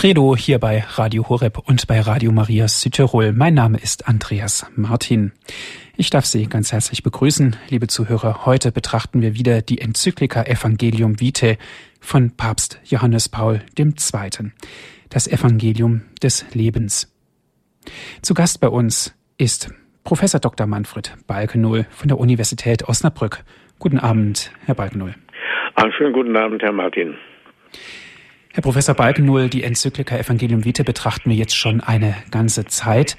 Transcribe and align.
Credo 0.00 0.34
hier 0.34 0.58
bei 0.58 0.82
Radio 0.94 1.28
Horeb 1.28 1.58
und 1.58 1.86
bei 1.86 2.00
Radio 2.00 2.32
Maria 2.32 2.68
Südtirol. 2.68 3.34
Mein 3.34 3.52
Name 3.52 3.76
ist 3.76 4.08
Andreas 4.08 4.66
Martin. 4.74 5.32
Ich 5.94 6.08
darf 6.08 6.24
Sie 6.24 6.46
ganz 6.46 6.72
herzlich 6.72 7.02
begrüßen, 7.02 7.56
liebe 7.68 7.86
Zuhörer. 7.86 8.46
Heute 8.46 8.72
betrachten 8.72 9.20
wir 9.20 9.34
wieder 9.34 9.60
die 9.60 9.78
Enzyklika 9.78 10.44
Evangelium 10.44 11.20
Vitae 11.20 11.58
von 12.00 12.34
Papst 12.34 12.80
Johannes 12.86 13.28
Paul 13.28 13.60
II. 13.78 14.52
Das 15.10 15.28
Evangelium 15.28 16.00
des 16.22 16.46
Lebens. 16.54 17.14
Zu 18.22 18.32
Gast 18.32 18.58
bei 18.62 18.68
uns 18.68 19.14
ist 19.36 19.70
Professor 20.02 20.40
Dr. 20.40 20.66
Manfred 20.66 21.14
Balkenohl 21.26 21.84
von 21.90 22.08
der 22.08 22.18
Universität 22.18 22.88
Osnabrück. 22.88 23.44
Guten 23.78 23.98
Abend, 23.98 24.50
Herr 24.64 24.76
Balkenohl. 24.76 25.14
Einen 25.74 25.92
schönen 25.92 26.14
guten 26.14 26.34
Abend, 26.38 26.62
Herr 26.62 26.72
Martin. 26.72 27.18
Herr 28.52 28.64
Professor 28.64 28.96
Balkennull, 28.96 29.48
die 29.48 29.62
Enzyklika 29.62 30.16
Evangelium 30.16 30.64
Vitae 30.64 30.82
betrachten 30.82 31.30
wir 31.30 31.36
jetzt 31.36 31.56
schon 31.56 31.80
eine 31.80 32.16
ganze 32.32 32.64
Zeit. 32.64 33.16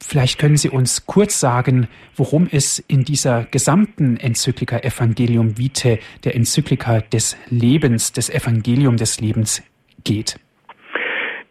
Vielleicht 0.00 0.40
können 0.40 0.56
Sie 0.56 0.68
uns 0.68 1.06
kurz 1.06 1.38
sagen, 1.38 1.86
worum 2.16 2.48
es 2.50 2.80
in 2.80 3.04
dieser 3.04 3.44
gesamten 3.44 4.16
Enzyklika 4.16 4.78
Evangelium 4.78 5.56
Vitae, 5.56 6.00
der 6.24 6.34
Enzyklika 6.34 7.00
des 7.00 7.38
Lebens, 7.48 8.12
des 8.12 8.28
Evangelium 8.28 8.96
des 8.96 9.20
Lebens 9.20 9.62
geht. 10.02 10.34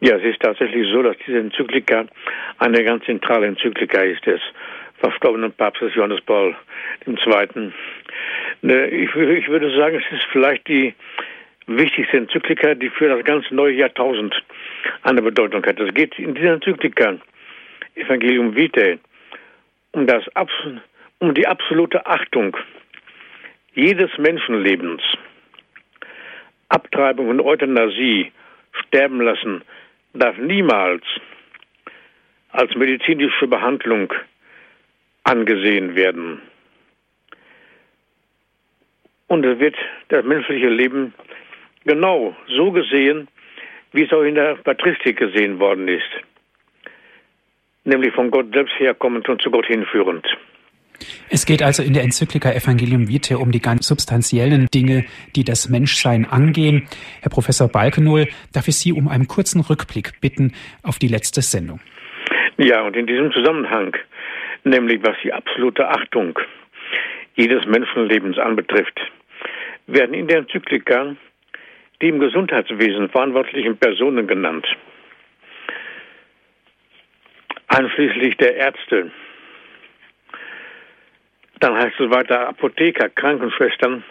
Ja, 0.02 0.18
es 0.18 0.24
ist 0.24 0.42
tatsächlich 0.42 0.86
so, 0.92 1.02
dass 1.02 1.16
diese 1.26 1.40
Enzyklika 1.40 2.08
eine 2.60 2.84
ganz 2.84 3.06
zentrale 3.06 3.48
Enzyklika 3.48 4.02
ist 4.02 4.26
des 4.26 4.42
verstorbenen 5.00 5.54
Papstes 5.54 5.96
Johannes 5.96 6.20
Paul 6.20 6.54
II. 7.08 7.72
Ne, 8.62 8.88
ich 8.88 9.16
würde 9.16 9.74
sagen, 9.78 9.96
es 10.06 10.18
ist 10.18 10.26
vielleicht 10.34 10.68
die 10.68 10.94
wichtigste 11.68 12.18
Enzyklika, 12.18 12.76
die 12.76 12.90
für 12.90 13.10
das 13.10 13.24
ganze 13.24 13.54
neue 13.54 13.74
Jahrtausend 13.74 14.36
eine 15.04 15.22
Bedeutung 15.22 15.66
hat. 15.66 15.80
Es 15.80 15.94
geht 15.94 16.18
in 16.20 16.36
dieser 16.36 16.54
Enzyklika, 16.54 17.18
Evangelium 17.96 18.56
Vitae, 18.56 19.00
um, 19.92 20.06
das, 20.06 20.24
um 21.20 21.34
die 21.34 21.48
absolute 21.48 22.06
Achtung 22.06 22.56
jedes 23.74 24.18
Menschenlebens. 24.18 25.02
Abtreibung 26.70 27.30
und 27.30 27.42
Euthanasie, 27.42 28.32
sterben 28.72 29.22
lassen, 29.22 29.62
darf 30.14 30.38
niemals 30.38 31.04
als 32.52 32.74
medizinische 32.76 33.48
Behandlung 33.48 34.14
angesehen 35.24 35.96
werden. 35.96 36.42
Und 39.28 39.46
es 39.46 39.60
wird 39.60 39.76
das 40.10 40.24
menschliche 40.24 40.70
Leben 40.70 41.14
genau 41.86 42.36
so 42.48 42.72
gesehen, 42.72 43.28
wie 43.94 44.04
es 44.04 44.12
auch 44.12 44.24
in 44.24 44.36
der 44.36 44.56
Patristik 44.56 45.18
gesehen 45.18 45.60
worden 45.60 45.88
ist, 45.88 46.10
nämlich 47.86 48.14
von 48.14 48.30
Gott 48.32 48.48
selbst 48.54 48.78
herkommend 48.78 49.30
und 49.30 49.42
zu 49.42 49.50
Gott 49.50 49.66
hinführend. 49.68 50.26
Es 51.30 51.46
geht 51.46 51.62
also 51.62 51.84
in 51.84 51.94
der 51.94 52.04
Enzyklika 52.04 52.52
Evangelium 52.52 53.10
Vitae 53.10 53.36
um 53.36 53.52
die 53.52 53.62
ganz 53.62 53.88
substanziellen 53.88 54.68
Dinge, 54.74 55.06
die 55.36 55.44
das 55.44 55.70
Menschsein 55.70 56.26
angehen. 56.26 56.88
Herr 57.22 57.30
Professor 57.30 57.68
Balkenohl, 57.68 58.28
darf 58.54 58.68
ich 58.68 58.78
Sie 58.78 58.94
um 58.94 59.08
einen 59.08 59.28
kurzen 59.28 59.62
Rückblick 59.62 60.22
bitten 60.22 60.54
auf 60.84 60.98
die 61.00 61.08
letzte 61.08 61.42
Sendung? 61.42 61.80
Ja, 62.58 62.82
und 62.84 62.96
in 62.96 63.08
diesem 63.08 63.32
Zusammenhang, 63.34 63.96
nämlich 64.64 65.02
was 65.04 65.18
die 65.24 65.34
absolute 65.34 65.90
Achtung 65.90 66.40
jedes 67.36 67.66
Menschenlebens 67.66 68.38
anbetrifft, 68.38 69.00
werden 69.88 70.14
in 70.14 70.28
der 70.28 70.40
Enzyklika 70.40 71.16
die 72.02 72.10
im 72.10 72.20
Gesundheitswesen 72.20 73.10
verantwortlichen 73.10 73.78
Personen 73.78 74.28
genannt, 74.28 74.68
einschließlich 77.68 78.38
der 78.38 78.56
Ärzte. 78.56 79.12
Dann 81.60 81.76
heißt 81.76 82.00
es 82.00 82.10
weiter 82.10 82.50
Apotheker, 82.50 83.10
Krankenschwestern 83.10 84.04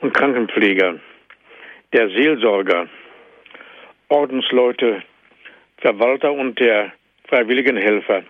und 0.00 0.14
Krankenpfleger, 0.14 1.00
der 1.92 2.08
Seelsorger, 2.10 2.88
Ordensleute, 4.08 5.02
Verwalter 5.78 6.32
und 6.32 6.58
der 6.60 6.92
freiwilligen 7.28 7.76
Helfer. 7.76 8.22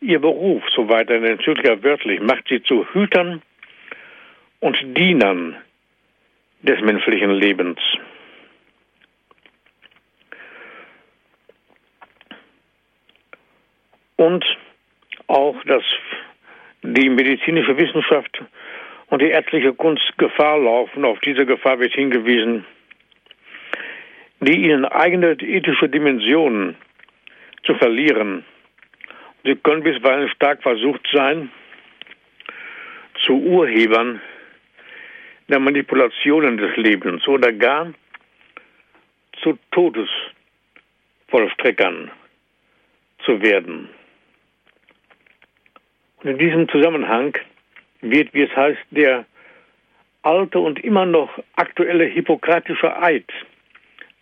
Ihr 0.00 0.20
Beruf, 0.20 0.62
so 0.74 0.88
weiter 0.88 1.14
in 1.14 1.22
den 1.22 1.38
Enzyklika 1.38 1.82
wörtlich, 1.82 2.20
macht 2.20 2.48
sie 2.48 2.62
zu 2.62 2.86
Hütern 2.92 3.40
und 4.60 4.78
Dienern 4.96 5.56
des 6.62 6.80
menschlichen 6.80 7.30
Lebens. 7.30 7.78
Und 14.16 14.44
auch, 15.26 15.56
dass 15.64 15.82
die 16.82 17.08
medizinische 17.08 17.76
Wissenschaft 17.76 18.42
und 19.08 19.20
die 19.20 19.30
ärztliche 19.30 19.74
Kunst 19.74 20.16
Gefahr 20.18 20.58
laufen, 20.58 21.04
auf 21.04 21.18
diese 21.20 21.44
Gefahr 21.44 21.80
wird 21.80 21.92
hingewiesen, 21.94 22.64
die 24.40 24.64
ihnen 24.64 24.84
eigene 24.84 25.32
ethische 25.32 25.88
Dimensionen 25.88 26.76
zu 27.64 27.74
verlieren. 27.74 28.44
Sie 29.44 29.56
können 29.56 29.82
bisweilen 29.82 30.28
stark 30.28 30.62
versucht 30.62 31.06
sein, 31.12 31.50
zu 33.24 33.34
Urhebern 33.34 34.20
der 35.48 35.58
Manipulationen 35.58 36.56
des 36.56 36.74
Lebens 36.76 37.28
oder 37.28 37.52
gar 37.52 37.92
zu 39.42 39.58
Todesvollstreckern 39.70 42.10
zu 43.24 43.42
werden. 43.42 43.88
Und 46.22 46.30
in 46.30 46.38
diesem 46.38 46.68
Zusammenhang 46.68 47.36
wird, 48.00 48.32
wie 48.34 48.42
es 48.42 48.54
heißt, 48.54 48.78
der 48.90 49.24
alte 50.22 50.60
und 50.60 50.84
immer 50.84 51.06
noch 51.06 51.30
aktuelle 51.56 52.04
hippokratische 52.04 52.96
Eid 52.96 53.26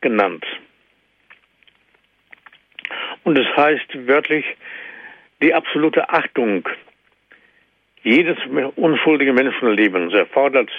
genannt. 0.01 0.47
Und 3.25 3.39
es 3.39 3.47
heißt 3.57 4.07
wörtlich 4.07 4.47
die 5.43 5.53
absolute 5.53 6.09
Achtung 6.09 6.67
jedes 8.03 8.39
unschuldigen 8.77 9.35
Menschenlebens 9.35 10.15
erfordert 10.15 10.71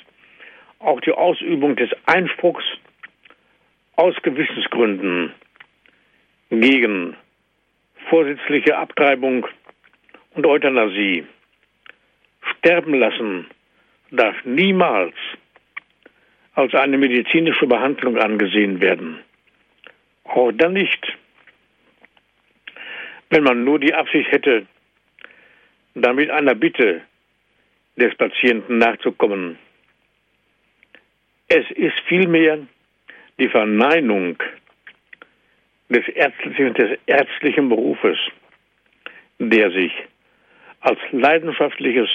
auch 0.81 0.99
die 1.01 1.11
Ausübung 1.11 1.75
des 1.75 1.89
Einspruchs 2.05 2.63
aus 3.95 4.15
Gewissensgründen 4.23 5.33
gegen 6.49 7.15
vorsätzliche 8.09 8.77
Abtreibung 8.77 9.47
und 10.35 10.45
Euthanasie. 10.45 11.25
Sterben 12.57 12.95
lassen 12.95 13.47
darf 14.11 14.35
niemals 14.43 15.13
als 16.53 16.73
eine 16.73 16.97
medizinische 16.97 17.67
Behandlung 17.67 18.17
angesehen 18.17 18.81
werden. 18.81 19.19
Auch 20.25 20.51
dann 20.51 20.73
nicht, 20.73 21.17
wenn 23.29 23.43
man 23.43 23.63
nur 23.63 23.79
die 23.79 23.93
Absicht 23.93 24.31
hätte, 24.31 24.65
damit 25.93 26.29
einer 26.29 26.55
Bitte 26.55 27.01
des 27.95 28.15
Patienten 28.15 28.77
nachzukommen. 28.77 29.57
Es 31.53 31.69
ist 31.71 31.99
vielmehr 32.07 32.59
die 33.37 33.49
Verneinung 33.49 34.37
des 35.89 36.07
ärztlichen, 36.07 36.73
des 36.75 36.97
ärztlichen 37.05 37.67
Berufes, 37.67 38.17
der 39.37 39.69
sich 39.71 39.91
als 40.79 40.97
leidenschaftliches 41.11 42.07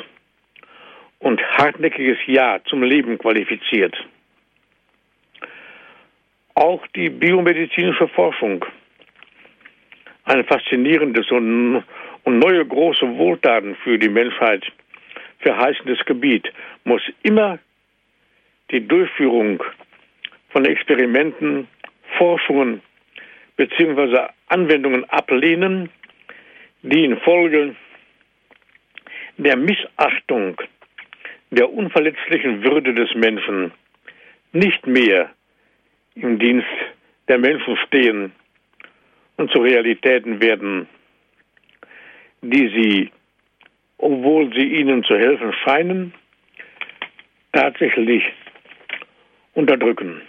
und 1.19 1.42
hartnäckiges 1.58 2.16
Ja 2.26 2.60
zum 2.64 2.82
Leben 2.82 3.19
qualifiziert. 3.19 3.94
Auch 6.54 6.86
die 6.94 7.10
biomedizinische 7.10 8.09
Forschung, 8.09 8.65
ein 10.24 10.47
faszinierendes 10.47 11.30
und, 11.30 11.84
und 12.24 12.38
neue 12.38 12.65
große 12.65 13.06
Wohltaten 13.18 13.77
für 13.84 13.98
die 13.98 14.09
Menschheit 14.09 14.65
verheißendes 15.41 16.03
Gebiet, 16.06 16.50
muss 16.84 17.03
immer 17.22 17.59
die 18.71 18.86
Durchführung 18.86 19.63
von 20.51 20.65
Experimenten, 20.65 21.68
Forschungen 22.18 22.83
bzw. 23.57 24.28
Anwendungen 24.48 25.04
ablehnen, 25.10 25.91
die 26.83 27.04
infolge 27.04 27.74
der 29.36 29.57
Missachtung 29.57 30.60
der 31.51 31.72
unverletzlichen 31.72 32.65
Würde 32.65 32.95
des 32.95 33.15
Menschen 33.15 33.72
nicht 34.53 34.86
mehr 34.86 35.30
im 36.15 36.39
Dienst 36.39 36.66
der 37.28 37.39
Menschen 37.39 37.77
stehen 37.86 38.33
und 39.36 39.51
zu 39.51 39.60
Realitäten 39.60 40.41
werden, 40.41 40.89
die 42.41 42.69
sie, 42.69 43.10
obwohl 43.98 44.53
sie 44.54 44.80
ihnen 44.80 45.04
zu 45.04 45.16
helfen 45.16 45.53
scheinen, 45.65 46.15
tatsächlich 47.53 48.24
unterdrücken. 49.56 50.20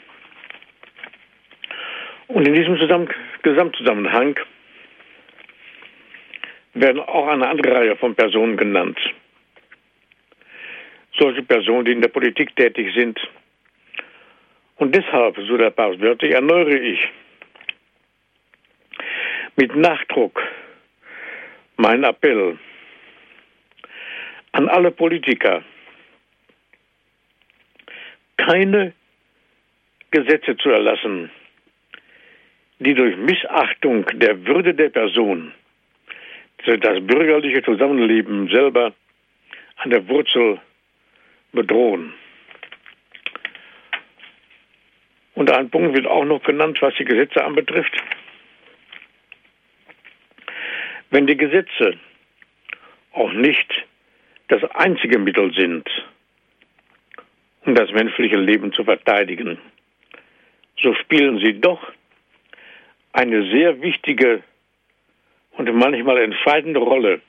Und 2.27 2.47
in 2.47 2.55
diesem 2.55 2.77
Zusammen 2.77 3.09
Gesamtzusammenhang 3.43 4.39
werden 6.73 7.01
auch 7.01 7.27
eine 7.27 7.47
andere 7.47 7.75
Reihe 7.75 7.95
von 7.97 8.15
Personen 8.15 8.57
genannt. 8.57 8.97
Solche 11.17 11.43
Personen, 11.43 11.85
die 11.85 11.91
in 11.91 12.01
der 12.01 12.09
Politik 12.09 12.55
tätig 12.55 12.93
sind. 12.95 13.19
Und 14.75 14.95
deshalb, 14.95 15.37
so 15.47 15.57
der 15.57 15.71
Papst 15.71 16.01
wörtlich, 16.01 16.33
erneuere 16.33 16.79
ich 16.79 16.99
mit 19.55 19.75
Nachdruck 19.75 20.41
mein 21.77 22.03
Appell 22.03 22.59
an 24.51 24.69
alle 24.69 24.91
Politiker, 24.91 25.63
keine 28.37 28.93
Gesetze 30.11 30.57
zu 30.57 30.69
erlassen, 30.69 31.29
die 32.79 32.93
durch 32.93 33.17
Missachtung 33.17 34.05
der 34.13 34.45
Würde 34.45 34.73
der 34.73 34.89
Person 34.89 35.53
das 36.65 37.05
bürgerliche 37.05 37.63
Zusammenleben 37.63 38.49
selber 38.49 38.93
an 39.77 39.89
der 39.89 40.07
Wurzel 40.07 40.59
bedrohen. 41.53 42.13
Und 45.35 45.51
ein 45.51 45.69
Punkt 45.69 45.95
wird 45.95 46.07
auch 46.07 46.25
noch 46.25 46.43
genannt, 46.43 46.81
was 46.81 46.95
die 46.95 47.05
Gesetze 47.05 47.43
anbetrifft. 47.43 47.95
Wenn 51.09 51.27
die 51.27 51.37
Gesetze 51.37 51.97
auch 53.13 53.31
nicht 53.31 53.85
das 54.47 54.63
einzige 54.71 55.19
Mittel 55.19 55.53
sind, 55.53 55.87
um 57.65 57.75
das 57.75 57.91
menschliche 57.91 58.37
Leben 58.37 58.73
zu 58.73 58.83
verteidigen, 58.83 59.57
so 60.81 60.93
spielen 60.93 61.39
sie 61.39 61.59
doch 61.59 61.81
eine 63.13 63.49
sehr 63.51 63.81
wichtige 63.81 64.43
und 65.51 65.73
manchmal 65.73 66.19
entscheidende 66.19 66.79
Rolle 66.79 67.21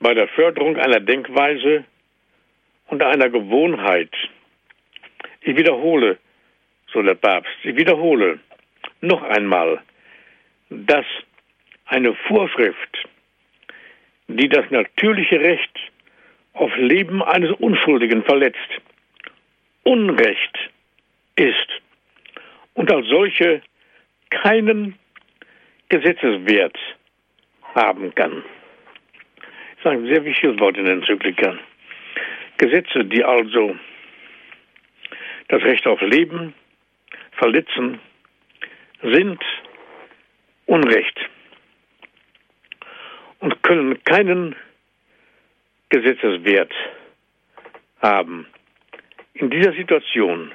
bei 0.00 0.14
der 0.14 0.28
Förderung 0.28 0.76
einer 0.76 1.00
Denkweise 1.00 1.84
und 2.88 3.02
einer 3.02 3.28
Gewohnheit. 3.28 4.10
Ich 5.42 5.56
wiederhole, 5.56 6.18
so 6.92 7.02
der 7.02 7.14
Papst, 7.14 7.52
ich 7.62 7.76
wiederhole 7.76 8.40
noch 9.00 9.22
einmal, 9.22 9.80
dass 10.70 11.06
eine 11.86 12.14
Vorschrift, 12.14 13.08
die 14.28 14.48
das 14.48 14.70
natürliche 14.70 15.40
Recht 15.40 15.78
auf 16.54 16.74
Leben 16.76 17.22
eines 17.22 17.52
Unschuldigen 17.52 18.24
verletzt, 18.24 18.80
Unrecht 19.84 20.70
ist 21.36 21.82
und 22.76 22.92
als 22.92 23.06
solche 23.08 23.62
keinen 24.30 24.98
Gesetzeswert 25.88 26.76
haben 27.74 28.14
kann. 28.14 28.42
Das 29.82 29.92
ist 29.92 29.98
ein 29.98 30.06
sehr 30.06 30.24
wichtiges 30.24 30.58
Wort 30.60 30.76
in 30.76 30.84
den 30.84 31.00
Enzyklikern. 31.00 31.58
Gesetze, 32.58 33.04
die 33.04 33.24
also 33.24 33.76
das 35.48 35.62
Recht 35.62 35.86
auf 35.86 36.00
Leben 36.00 36.54
verletzen, 37.32 38.00
sind 39.02 39.42
Unrecht 40.66 41.18
und 43.40 43.62
können 43.62 44.02
keinen 44.04 44.56
Gesetzeswert 45.90 46.72
haben. 48.00 48.46
In 49.34 49.50
dieser 49.50 49.72
Situation 49.74 50.52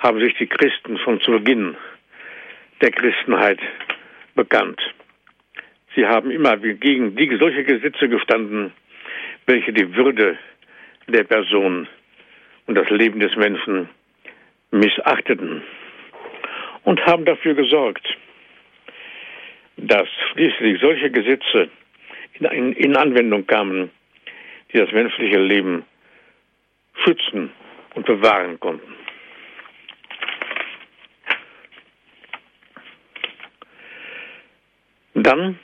haben 0.00 0.18
sich 0.20 0.34
die 0.38 0.46
Christen 0.46 0.98
schon 0.98 1.20
zu 1.20 1.30
Beginn 1.30 1.76
der 2.80 2.90
Christenheit 2.90 3.60
bekannt. 4.34 4.80
Sie 5.94 6.06
haben 6.06 6.30
immer 6.30 6.56
gegen 6.56 7.16
die, 7.16 7.36
solche 7.36 7.64
Gesetze 7.64 8.08
gestanden, 8.08 8.72
welche 9.46 9.72
die 9.72 9.94
Würde 9.94 10.38
der 11.06 11.24
Person 11.24 11.86
und 12.66 12.74
das 12.74 12.88
Leben 12.90 13.20
des 13.20 13.36
Menschen 13.36 13.88
missachteten 14.70 15.62
und 16.84 17.04
haben 17.04 17.24
dafür 17.24 17.54
gesorgt, 17.54 18.06
dass 19.76 20.08
schließlich 20.32 20.80
solche 20.80 21.10
Gesetze 21.10 21.68
in, 22.34 22.72
in 22.72 22.96
Anwendung 22.96 23.46
kamen, 23.46 23.90
die 24.72 24.78
das 24.78 24.92
menschliche 24.92 25.38
Leben 25.38 25.84
schützen 27.04 27.50
und 27.94 28.06
bewahren 28.06 28.58
konnten. 28.60 28.99
Dann 35.22 35.58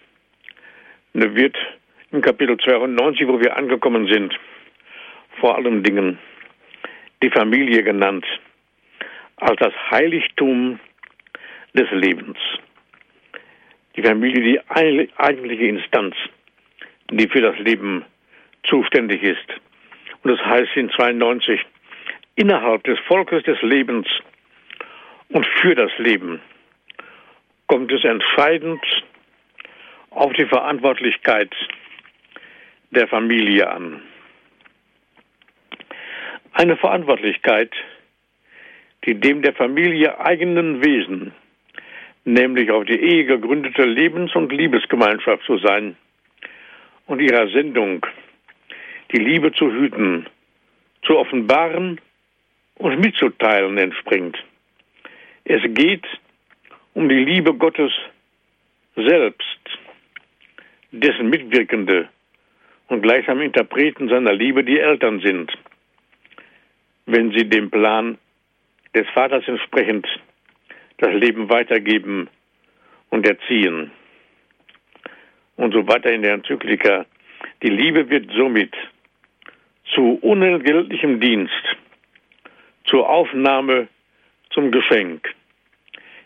wird 1.13 1.57
im 2.13 2.21
Kapitel 2.21 2.59
92, 2.59 3.27
wo 3.27 3.41
wir 3.41 3.57
angekommen 3.57 4.07
sind, 4.07 4.39
vor 5.41 5.57
allen 5.57 5.83
Dingen 5.83 6.19
die 7.23 7.31
Familie 7.31 7.83
genannt 7.83 8.27
als 9.37 9.59
das 9.59 9.73
Heiligtum 9.91 10.79
des 11.75 11.91
Lebens. 11.91 12.37
Die 13.97 14.03
Familie, 14.03 14.43
die 14.43 14.61
eigentliche 15.17 15.65
Instanz, 15.65 16.15
die 17.11 17.29
für 17.29 17.41
das 17.41 17.59
Leben 17.59 18.05
zuständig 18.65 19.23
ist. 19.23 19.49
Und 20.23 20.33
das 20.33 20.45
heißt 20.45 20.77
in 20.77 20.91
92, 20.91 21.61
innerhalb 22.35 22.85
des 22.85 22.99
Volkes 23.07 23.43
des 23.45 23.61
Lebens 23.63 24.07
und 25.31 25.47
für 25.47 25.75
das 25.75 25.91
Leben 25.99 26.41
kommt 27.69 27.91
es 27.91 28.05
entscheidend 28.05 28.81
auf 30.17 30.33
die 30.33 30.47
Verantwortlichkeit 30.47 31.55
der 32.91 33.07
Familie 33.07 33.71
an. 33.71 34.01
Eine 36.53 36.79
Verantwortlichkeit, 36.79 37.71
die 39.05 39.15
dem 39.15 39.43
der 39.43 39.53
Familie 39.53 40.19
eigenen 40.19 40.83
Wesen, 40.83 41.33
nämlich 42.25 42.71
auf 42.71 42.87
die 42.87 42.99
Ehe 42.99 43.27
gegründete 43.27 43.85
Lebens- 43.85 44.35
und 44.35 44.51
Liebesgemeinschaft 44.51 45.45
zu 45.45 45.59
sein 45.59 45.97
und 47.07 47.21
ihrer 47.21 47.49
Sendung, 47.49 48.07
die 49.13 49.19
Liebe 49.19 49.53
zu 49.53 49.71
hüten, 49.71 50.27
zu 51.03 51.19
offenbaren 51.19 52.01
und 52.77 53.01
mitzuteilen 53.01 53.77
entspringt. 53.77 54.43
Es 55.45 55.63
geht 55.75 56.07
um 56.95 57.07
die 57.07 57.23
Liebe 57.23 57.53
Gottes 57.53 57.93
selbst 58.97 59.56
dessen 61.01 61.31
Mitwirkende 61.31 62.09
und 62.89 63.03
gleichsam 63.03 63.41
Interpreten 63.41 64.09
seiner 64.09 64.33
Liebe 64.33 64.65
die 64.65 64.79
Eltern 64.79 65.21
sind, 65.21 65.53
wenn 67.07 67.33
sie 67.33 67.49
dem 67.49 67.71
Plan 67.71 68.19
des 68.95 69.09
Vaters 69.11 69.47
entsprechend 69.47 70.07
das 70.99 71.13
Leben 71.13 71.49
weitergeben 71.49 72.29
und 73.11 73.27
erziehen. 73.27 73.91
Und 75.57 75.73
so 75.73 75.87
weiter 75.87 76.13
in 76.13 76.23
der 76.23 76.35
Enzyklika. 76.35 77.07
Die 77.63 77.71
Liebe 77.71 78.09
wird 78.11 78.31
somit 78.33 78.75
zu 79.95 80.19
unentgeltlichem 80.21 81.21
Dienst, 81.21 81.77
zur 82.85 83.09
Aufnahme 83.09 83.89
zum 84.51 84.71
Geschenk. 84.71 85.35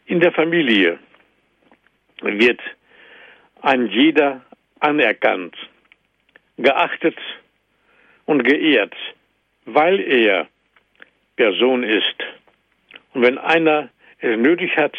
In 0.07 0.21
der 0.21 0.33
Familie 0.33 0.99
wird 2.23 2.61
ein 3.63 3.87
jeder 3.87 4.43
anerkannt, 4.81 5.57
geachtet 6.59 7.17
und 8.27 8.43
geehrt, 8.45 8.95
weil 9.65 10.01
er 10.01 10.49
Person 11.37 11.83
ist. 11.83 12.17
Und 13.15 13.23
wenn 13.23 13.39
einer 13.39 13.89
es 14.21 14.37
nötig 14.37 14.77
hat, 14.77 14.97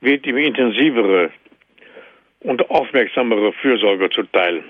wird 0.00 0.26
ihm 0.26 0.36
intensivere 0.36 1.30
und 2.40 2.70
aufmerksamere 2.70 3.52
Fürsorge 3.54 4.10
zuteil. 4.10 4.64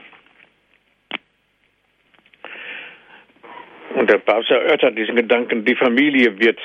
Und 3.94 4.08
der 4.08 4.18
Papst 4.18 4.50
erörtert 4.50 4.96
diesen 4.96 5.16
Gedanken, 5.16 5.64
die 5.64 5.76
Familie 5.76 6.38
wird 6.38 6.58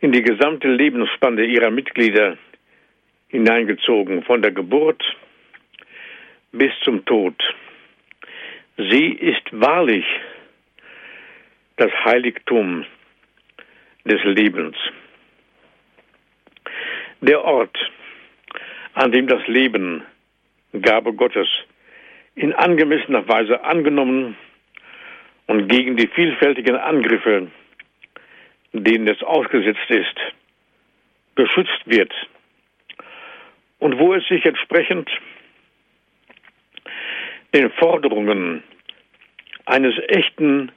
in 0.00 0.12
die 0.12 0.22
gesamte 0.22 0.68
Lebensspanne 0.68 1.44
ihrer 1.44 1.70
Mitglieder 1.70 2.36
hineingezogen, 3.28 4.22
von 4.24 4.42
der 4.42 4.50
Geburt 4.50 5.02
bis 6.52 6.72
zum 6.82 7.04
Tod. 7.04 7.34
Sie 8.76 9.12
ist 9.12 9.42
wahrlich 9.52 10.04
das 11.76 11.92
Heiligtum 12.04 12.84
des 14.04 14.22
Lebens. 14.24 14.76
Der 17.20 17.44
Ort, 17.44 17.76
an 18.94 19.12
dem 19.12 19.26
das 19.26 19.46
Leben, 19.46 20.02
Gabe 20.72 21.12
Gottes, 21.12 21.48
in 22.34 22.52
angemessener 22.54 23.26
Weise 23.28 23.62
angenommen 23.64 24.36
und 25.46 25.68
gegen 25.68 25.96
die 25.96 26.06
vielfältigen 26.06 26.76
Angriffe, 26.76 27.48
denen 28.72 29.08
es 29.08 29.22
ausgesetzt 29.22 29.90
ist, 29.90 30.16
geschützt 31.34 31.82
wird 31.84 32.12
und 33.78 33.98
wo 33.98 34.14
es 34.14 34.26
sich 34.28 34.44
entsprechend 34.44 35.10
den 37.54 37.70
Forderungen 37.72 38.62
eines 39.66 39.94
echten 40.08 40.72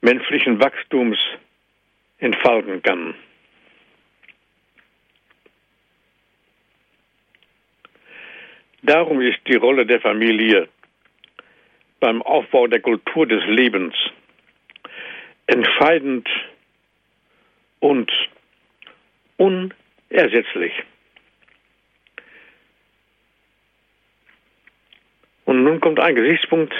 menschlichen 0.00 0.60
Wachstums 0.62 1.18
entfalten 2.18 2.82
kann. 2.82 3.14
Darum 8.82 9.20
ist 9.20 9.38
die 9.46 9.56
Rolle 9.56 9.84
der 9.84 10.00
Familie 10.00 10.68
beim 12.00 12.22
Aufbau 12.22 12.66
der 12.68 12.80
Kultur 12.80 13.26
des 13.26 13.44
Lebens 13.46 13.94
entscheidend 15.46 16.28
und 17.80 18.10
unersetzlich. 19.36 20.72
Und 25.48 25.64
nun 25.64 25.80
kommt 25.80 25.98
ein 25.98 26.14
Gesichtspunkt, 26.14 26.74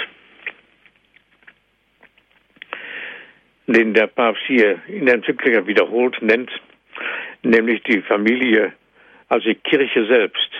den 3.65 3.95
der 3.95 4.05
Papst 4.05 4.43
hier 4.45 4.79
in 4.87 5.07
der 5.07 5.15
Enzyklika 5.15 5.65
wiederholt 5.65 6.21
nennt, 6.21 6.51
nämlich 7.41 7.81
die 7.81 7.99
Familie 8.03 8.73
als 9.27 9.43
die 9.43 9.55
Kirche 9.55 10.05
selbst, 10.05 10.51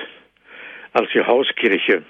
als 0.94 1.08
die 1.13 1.22
Hauskirche. 1.22 2.01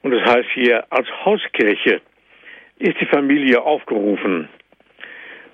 Und 0.00 0.12
das 0.12 0.24
heißt 0.34 0.48
hier, 0.54 0.90
als 0.90 1.06
Hauskirche 1.26 2.00
ist 2.78 2.98
die 3.02 3.06
Familie 3.06 3.60
aufgerufen, 3.60 4.48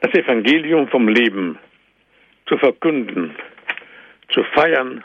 das 0.03 0.15
Evangelium 0.15 0.87
vom 0.87 1.09
Leben 1.09 1.59
zu 2.47 2.57
verkünden, 2.59 3.35
zu 4.29 4.45
feiern 4.55 5.03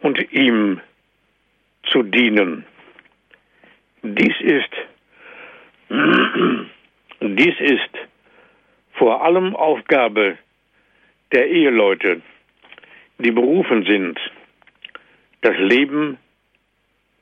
und 0.00 0.32
ihm 0.32 0.78
zu 0.78 0.93
dienen. 2.02 2.64
Dies 4.02 4.34
ist 4.40 4.70
dies 7.20 7.54
ist 7.60 7.90
vor 8.94 9.24
allem 9.24 9.54
Aufgabe 9.56 10.38
der 11.32 11.48
Eheleute, 11.48 12.22
die 13.18 13.30
berufen 13.30 13.84
sind, 13.84 14.18
das 15.40 15.56
Leben 15.58 16.18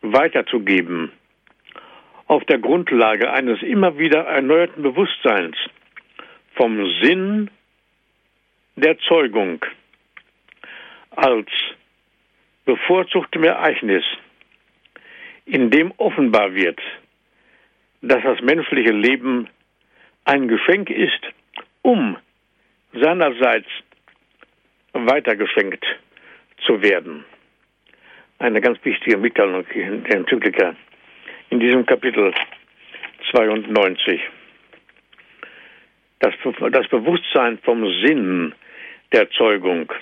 weiterzugeben, 0.02 1.12
auf 2.26 2.44
der 2.44 2.58
Grundlage 2.58 3.32
eines 3.32 3.62
immer 3.62 3.98
wieder 3.98 4.24
erneuerten 4.24 4.82
Bewusstseins 4.82 5.56
vom 6.54 6.86
Sinn 7.00 7.50
der 8.76 8.98
Zeugung 8.98 9.64
als 11.10 11.48
bevorzugtem 12.64 13.44
Ereignis, 13.44 14.04
in 15.44 15.70
dem 15.70 15.92
offenbar 15.96 16.54
wird, 16.54 16.80
dass 18.00 18.22
das 18.22 18.40
menschliche 18.40 18.92
Leben 18.92 19.48
ein 20.24 20.48
Geschenk 20.48 20.90
ist, 20.90 21.20
um 21.82 22.16
seinerseits 22.92 23.68
weitergeschenkt 24.92 25.84
zu 26.64 26.82
werden. 26.82 27.24
Eine 28.38 28.60
ganz 28.60 28.78
wichtige 28.84 29.16
Mitteilung 29.16 29.64
der 29.74 30.16
Enzyklika 30.16 30.76
in 31.50 31.60
diesem 31.60 31.86
Kapitel 31.86 32.32
92. 33.30 34.20
Das, 36.18 36.34
das 36.70 36.88
Bewusstsein 36.88 37.58
vom 37.58 37.84
Sinn 38.04 38.54
der 39.12 39.30
Zeugung 39.30 39.92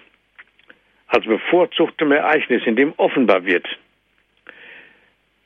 als 1.08 1.24
bevorzugtem 1.24 2.12
Ereignis, 2.12 2.62
in 2.66 2.76
dem 2.76 2.92
offenbar 2.96 3.44
wird, 3.44 3.66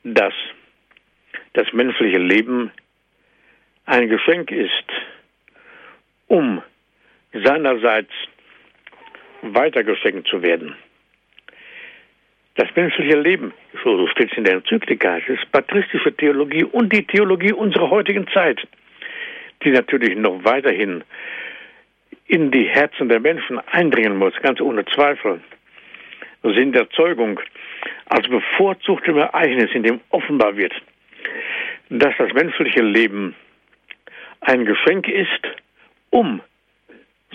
dass 0.05 0.33
das 1.53 1.73
menschliche 1.73 2.19
Leben 2.19 2.71
ein 3.85 4.07
Geschenk 4.07 4.51
ist, 4.51 4.85
um 6.27 6.61
seinerseits 7.33 8.11
weitergeschenkt 9.41 10.27
zu 10.27 10.43
werden. 10.43 10.75
Das 12.55 12.69
menschliche 12.75 13.17
Leben, 13.19 13.51
so 13.83 14.07
steht 14.07 14.31
es 14.31 14.37
in 14.37 14.43
der 14.45 14.55
Enzyklika, 14.55 15.17
ist 15.17 15.51
patristische 15.51 16.15
Theologie 16.15 16.63
und 16.63 16.93
die 16.93 17.05
Theologie 17.05 17.51
unserer 17.51 17.89
heutigen 17.89 18.27
Zeit, 18.27 18.65
die 19.63 19.71
natürlich 19.71 20.15
noch 20.15 20.43
weiterhin 20.43 21.03
in 22.27 22.51
die 22.51 22.69
Herzen 22.69 23.09
der 23.09 23.19
Menschen 23.19 23.59
eindringen 23.59 24.17
muss, 24.17 24.33
ganz 24.41 24.61
ohne 24.61 24.85
Zweifel. 24.85 25.41
Sinn 26.53 26.71
der 26.71 26.89
Zeugung 26.91 27.39
als 28.05 28.27
bevorzugtem 28.27 29.17
Ereignis, 29.17 29.71
in 29.73 29.83
dem 29.83 30.01
offenbar 30.09 30.55
wird, 30.55 30.73
dass 31.89 32.13
das 32.17 32.33
menschliche 32.33 32.81
Leben 32.81 33.35
ein 34.41 34.65
Geschenk 34.65 35.07
ist, 35.07 35.41
um 36.11 36.41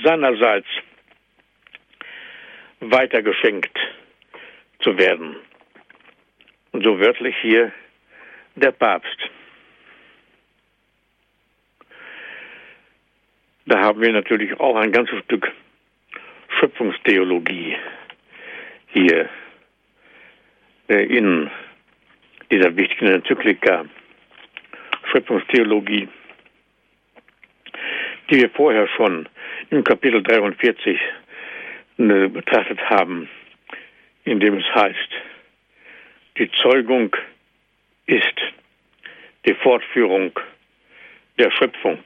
seinerseits 0.02 0.68
weitergeschenkt 2.80 3.76
zu 4.80 4.96
werden. 4.98 5.36
Und 6.72 6.84
so 6.84 6.98
wörtlich 6.98 7.36
hier 7.42 7.72
der 8.54 8.72
Papst. 8.72 9.18
Da 13.66 13.80
haben 13.80 14.00
wir 14.00 14.12
natürlich 14.12 14.58
auch 14.58 14.76
ein 14.76 14.92
ganzes 14.92 15.22
Stück 15.24 15.50
Schöpfungstheologie 16.58 17.76
hier 18.92 19.28
äh, 20.88 21.04
in 21.04 21.50
dieser 22.50 22.76
wichtigen 22.76 23.06
Enzyklika. 23.06 23.84
Schöpfungstheologie 25.10 26.08
die 28.30 28.36
wir 28.36 28.50
vorher 28.50 28.88
schon 28.88 29.28
im 29.70 29.84
Kapitel 29.84 30.22
43 30.22 30.98
äh, 31.98 32.28
betrachtet 32.28 32.80
haben, 32.88 33.28
in 34.24 34.40
dem 34.40 34.58
es 34.58 34.74
heißt, 34.74 35.10
die 36.38 36.50
Zeugung 36.52 37.14
ist 38.06 38.34
die 39.44 39.54
Fortführung 39.54 40.32
der 41.38 41.50
Schöpfung. 41.50 41.98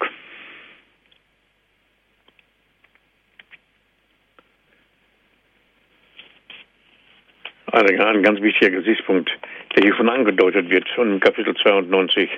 Ein 7.74 8.22
ganz 8.22 8.40
wichtiger 8.40 8.70
Gesichtspunkt, 8.70 9.30
der 9.74 9.82
hier 9.84 9.94
schon 9.96 10.08
angedeutet 10.08 10.70
wird 10.70 10.86
und 10.96 11.12
im 11.12 11.20
Kapitel 11.20 11.54
92 11.56 12.30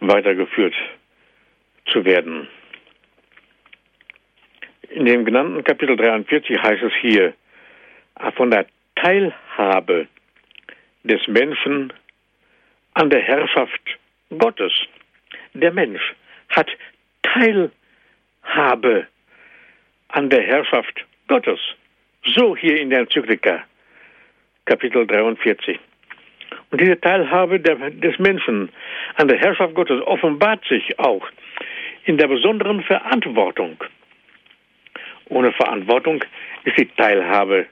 weitergeführt 0.00 0.74
zu 1.86 2.04
werden. 2.04 2.48
In 4.90 5.04
dem 5.04 5.24
genannten 5.24 5.62
Kapitel 5.64 5.96
43 5.96 6.58
heißt 6.58 6.82
es 6.82 6.92
hier, 7.00 7.34
von 8.36 8.50
der 8.50 8.66
Teilhabe 8.94 10.06
des 11.02 11.26
Menschen 11.26 11.92
an 12.94 13.10
der 13.10 13.20
Herrschaft 13.20 13.82
Gottes. 14.38 14.72
Der 15.52 15.72
Mensch 15.72 16.14
hat 16.50 16.68
Teilhabe 17.22 19.06
an 20.08 20.30
der 20.30 20.42
Herrschaft 20.42 21.04
Gottes. 21.28 21.60
So 22.24 22.56
hier 22.56 22.80
in 22.80 22.90
der 22.90 23.00
Enzyklika, 23.00 23.64
Kapitel 24.66 25.06
43. 25.06 25.78
Und 26.70 26.80
diese 26.80 27.00
Teilhabe 27.00 27.60
der, 27.60 27.76
des 27.90 28.18
Menschen 28.18 28.70
an 29.16 29.28
der 29.28 29.38
Herrschaft 29.38 29.74
Gottes 29.74 30.00
offenbart 30.02 30.64
sich 30.66 30.98
auch 30.98 31.26
in 32.04 32.18
der 32.18 32.28
besonderen 32.28 32.82
Verantwortung 32.82 33.78
ohne 35.28 35.52
Verantwortung 35.52 36.24
ist 36.64 36.78
die 36.78 36.86
Teilhabe 36.86 37.66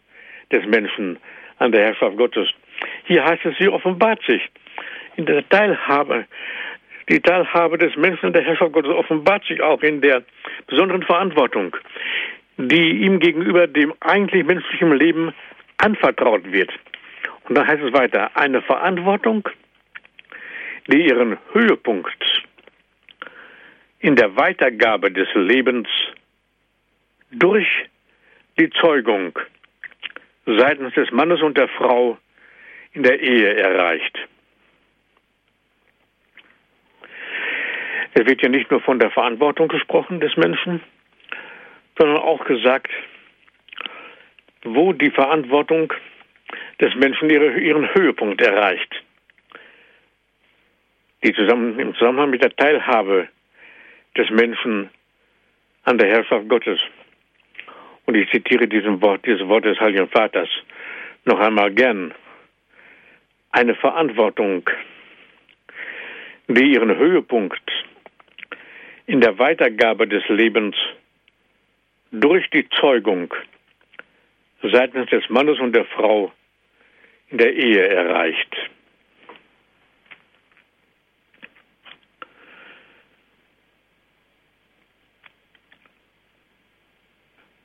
des 0.50 0.64
Menschen 0.66 1.18
an 1.58 1.72
der 1.72 1.84
Herrschaft 1.84 2.16
Gottes. 2.16 2.49
Hier 3.04 3.25
heißt 3.25 3.44
es, 3.44 3.56
sie 3.58 3.68
offenbart 3.68 4.20
sich. 4.26 4.42
In 5.16 5.26
der 5.26 5.46
Teilhabe, 5.49 6.26
die 7.08 7.20
Teilhabe 7.20 7.78
des 7.78 7.94
Menschen 7.96 8.26
an 8.26 8.32
der 8.32 8.42
Herrschaft 8.42 8.72
Gottes 8.72 8.90
offenbart 8.90 9.44
sich 9.44 9.61
auch 9.61 9.82
in 9.82 10.00
der 10.00 10.22
besonderen 10.66 11.02
Verantwortung, 11.02 11.76
die 12.56 13.02
ihm 13.02 13.18
gegenüber 13.18 13.66
dem 13.66 13.92
eigentlich 14.00 14.44
menschlichen 14.44 14.92
Leben 14.96 15.34
anvertraut 15.79 16.50
wird. 16.50 16.71
Und 17.49 17.57
dann 17.57 17.67
heißt 17.67 17.83
es 17.83 17.93
weiter, 17.93 18.37
eine 18.37 18.62
Verantwortung, 18.62 19.49
die 20.87 21.07
ihren 21.07 21.38
Höhepunkt 21.52 22.43
in 24.00 24.17
der 24.17 24.37
Weitergabe 24.37 25.11
des 25.11 25.29
Lebens 25.35 25.88
durch 27.31 27.69
die 28.59 28.71
Zeugung 28.71 29.38
seitens 30.45 30.93
des 30.95 31.11
Mannes 31.12 31.41
und 31.41 31.57
der 31.57 31.69
Frau 31.69 32.19
in 32.93 33.02
der 33.02 33.21
Ehe 33.21 33.55
erreicht. 33.55 34.19
Es 38.14 38.26
wird 38.26 38.43
ja 38.43 38.49
nicht 38.49 38.71
nur 38.71 38.81
von 38.81 38.99
der 38.99 39.11
Verantwortung 39.11 39.69
gesprochen 39.69 40.21
des 40.21 40.37
Menschen, 40.37 40.83
sondern 41.97 42.19
auch 42.19 42.45
gesagt, 42.45 42.91
wo 44.64 44.92
die 44.92 45.11
Verantwortung 45.11 45.92
des 46.81 46.95
Menschen 46.95 47.31
ihre, 47.31 47.59
ihren 47.59 47.92
Höhepunkt 47.95 48.40
erreicht. 48.40 49.02
Die 51.25 51.33
zusammen, 51.33 51.78
im 51.78 51.95
Zusammenhang 51.95 52.31
mit 52.31 52.42
der 52.42 52.54
Teilhabe 52.54 53.28
des 54.16 54.28
Menschen 54.31 54.90
an 55.85 55.99
der 55.99 56.09
Herrschaft 56.09 56.49
Gottes. 56.49 56.81
Und 58.07 58.16
ich 58.16 58.31
zitiere 58.31 58.66
diesen 58.66 59.00
Wort, 59.00 59.25
dieses 59.26 59.47
Wort 59.47 59.64
des 59.64 59.78
Heiligen 59.78 60.09
Vaters 60.09 60.49
noch 61.25 61.38
einmal 61.38 61.73
gern. 61.73 62.12
Eine 63.52 63.75
Verantwortung, 63.75 64.69
die 66.49 66.73
ihren 66.73 66.97
Höhepunkt 66.97 67.62
in 69.07 69.21
der 69.21 69.38
Weitergabe 69.38 70.09
des 70.09 70.26
Lebens 70.28 70.75
durch 72.11 72.49
die 72.50 72.69
Zeugung 72.81 73.33
seitens 74.71 75.11
des 75.11 75.28
Mannes 75.28 75.59
und 75.59 75.75
der 75.75 75.85
Frau 75.87 76.33
in 77.31 77.38
der 77.38 77.52
Ehe 77.54 77.88
erreicht. 77.88 78.57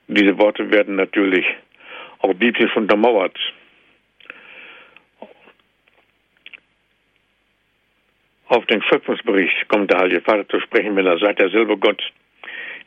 Diese 0.08 0.38
Worte 0.38 0.72
werden 0.72 0.96
natürlich 0.96 1.46
auch 2.20 2.34
biblisch 2.34 2.76
untermauert. 2.76 3.38
Auf 8.48 8.66
den 8.66 8.82
Schöpfungsbericht 8.82 9.68
kommt 9.68 9.92
der 9.92 10.00
Heilige 10.00 10.22
Vater 10.22 10.48
zu 10.48 10.62
sprechen, 10.62 10.96
wenn 10.96 11.06
er 11.06 11.20
sagt, 11.20 11.40
derselbe 11.40 11.78
Gott, 11.78 12.02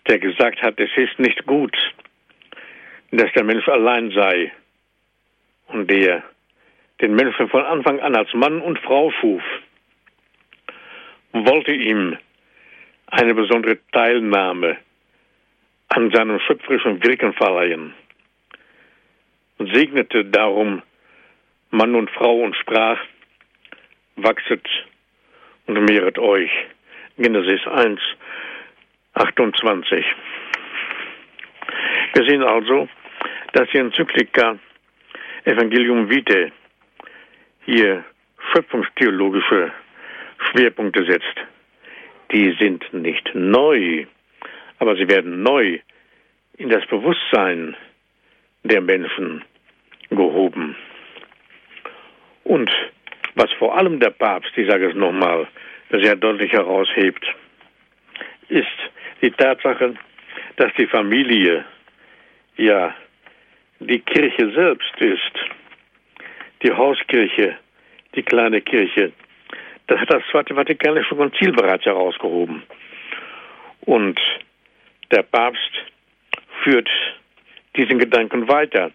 der 0.09 0.19
gesagt 0.19 0.63
hat, 0.63 0.81
es 0.81 0.91
ist 0.97 1.19
nicht 1.19 1.45
gut, 1.47 1.77
dass 3.13 3.33
der 3.33 3.45
Mensch 3.45 3.69
allein 3.69 4.11
sei 4.13 4.53
und 5.69 5.91
der 5.91 6.23
den 7.01 7.15
Menschen 7.15 7.49
von 7.49 7.65
Anfang 7.65 7.99
an 8.01 8.15
als 8.15 8.33
Mann 8.35 8.61
und 8.61 8.79
Frau 8.81 9.11
schuf, 9.21 9.43
wollte 11.33 11.73
ihm 11.73 12.17
eine 13.07 13.35
besondere 13.35 13.79
Teilnahme 13.93 14.77
an 15.89 16.11
seinem 16.13 16.39
schöpferischen 16.41 17.03
Wirken 17.03 17.33
verleihen 17.33 17.95
und 19.59 19.75
segnete 19.75 20.25
darum 20.25 20.83
Mann 21.71 21.95
und 21.95 22.11
Frau 22.11 22.41
und 22.41 22.57
sprach, 22.57 22.99
wachset 24.17 24.67
und 25.67 25.81
mehret 25.85 26.19
euch. 26.19 26.51
Genesis 27.17 27.67
1, 27.67 28.01
28. 29.15 30.05
Wir 32.15 32.25
sehen 32.25 32.43
also, 32.43 32.89
dass 33.53 33.69
die 33.71 33.79
Enzyklika 33.79 34.59
Evangelium 35.45 36.09
Vitae 36.09 36.53
hier 37.65 38.05
schöpfungstheologische 38.53 39.73
Schwerpunkte 40.51 41.05
setzt. 41.05 41.37
Die 42.33 42.57
sind 42.59 42.93
nicht 42.93 43.35
neu, 43.35 44.07
aber 44.79 44.97
sie 44.97 45.09
werden 45.09 45.43
neu 45.43 45.79
in 46.57 46.69
das 46.69 46.87
Bewusstsein 46.87 47.77
der 48.63 48.81
Menschen 48.81 49.45
gehoben. 50.11 50.77
Und 52.45 52.71
was 53.35 53.51
vor 53.59 53.77
allem 53.77 54.01
der 54.01 54.11
Papst, 54.11 54.57
ich 54.57 54.69
sage 54.69 54.91
es 54.91 54.95
nochmal, 54.95 55.49
sehr 55.91 56.17
deutlich 56.17 56.53
heraushebt, 56.53 57.25
ist 58.49 58.67
die 59.23 59.31
Tatsache, 59.31 59.95
dass 60.57 60.73
die 60.75 60.87
Familie 60.87 61.65
ja 62.57 62.95
die 63.81 63.99
Kirche 64.01 64.53
selbst 64.53 64.95
ist, 64.99 65.33
die 66.63 66.73
Hauskirche, 66.73 67.57
die 68.15 68.23
kleine 68.23 68.61
Kirche. 68.61 69.13
Das 69.87 69.99
hat 69.99 70.13
das 70.13 70.23
Zweite 70.31 70.55
Vatikanische 70.55 71.17
Konzil 71.17 71.53
bereits 71.53 71.85
herausgehoben. 71.85 72.63
Und 73.81 74.21
der 75.11 75.23
Papst 75.23 75.73
führt 76.63 76.89
diesen 77.77 77.99
Gedanken 77.99 78.49
weiter. 78.49 78.93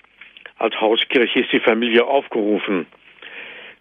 Als 0.60 0.80
Hauskirche 0.80 1.39
ist 1.39 1.52
die 1.52 1.60
Familie 1.60 2.06
aufgerufen, 2.06 2.86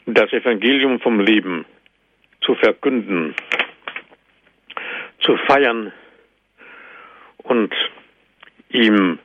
das 0.06 0.32
Evangelium 0.32 0.98
vom 1.00 1.20
Leben 1.20 1.66
zu 2.40 2.54
verkünden, 2.54 3.34
zu 5.20 5.36
feiern 5.46 5.92
und 7.38 7.74
ihm 8.70 9.18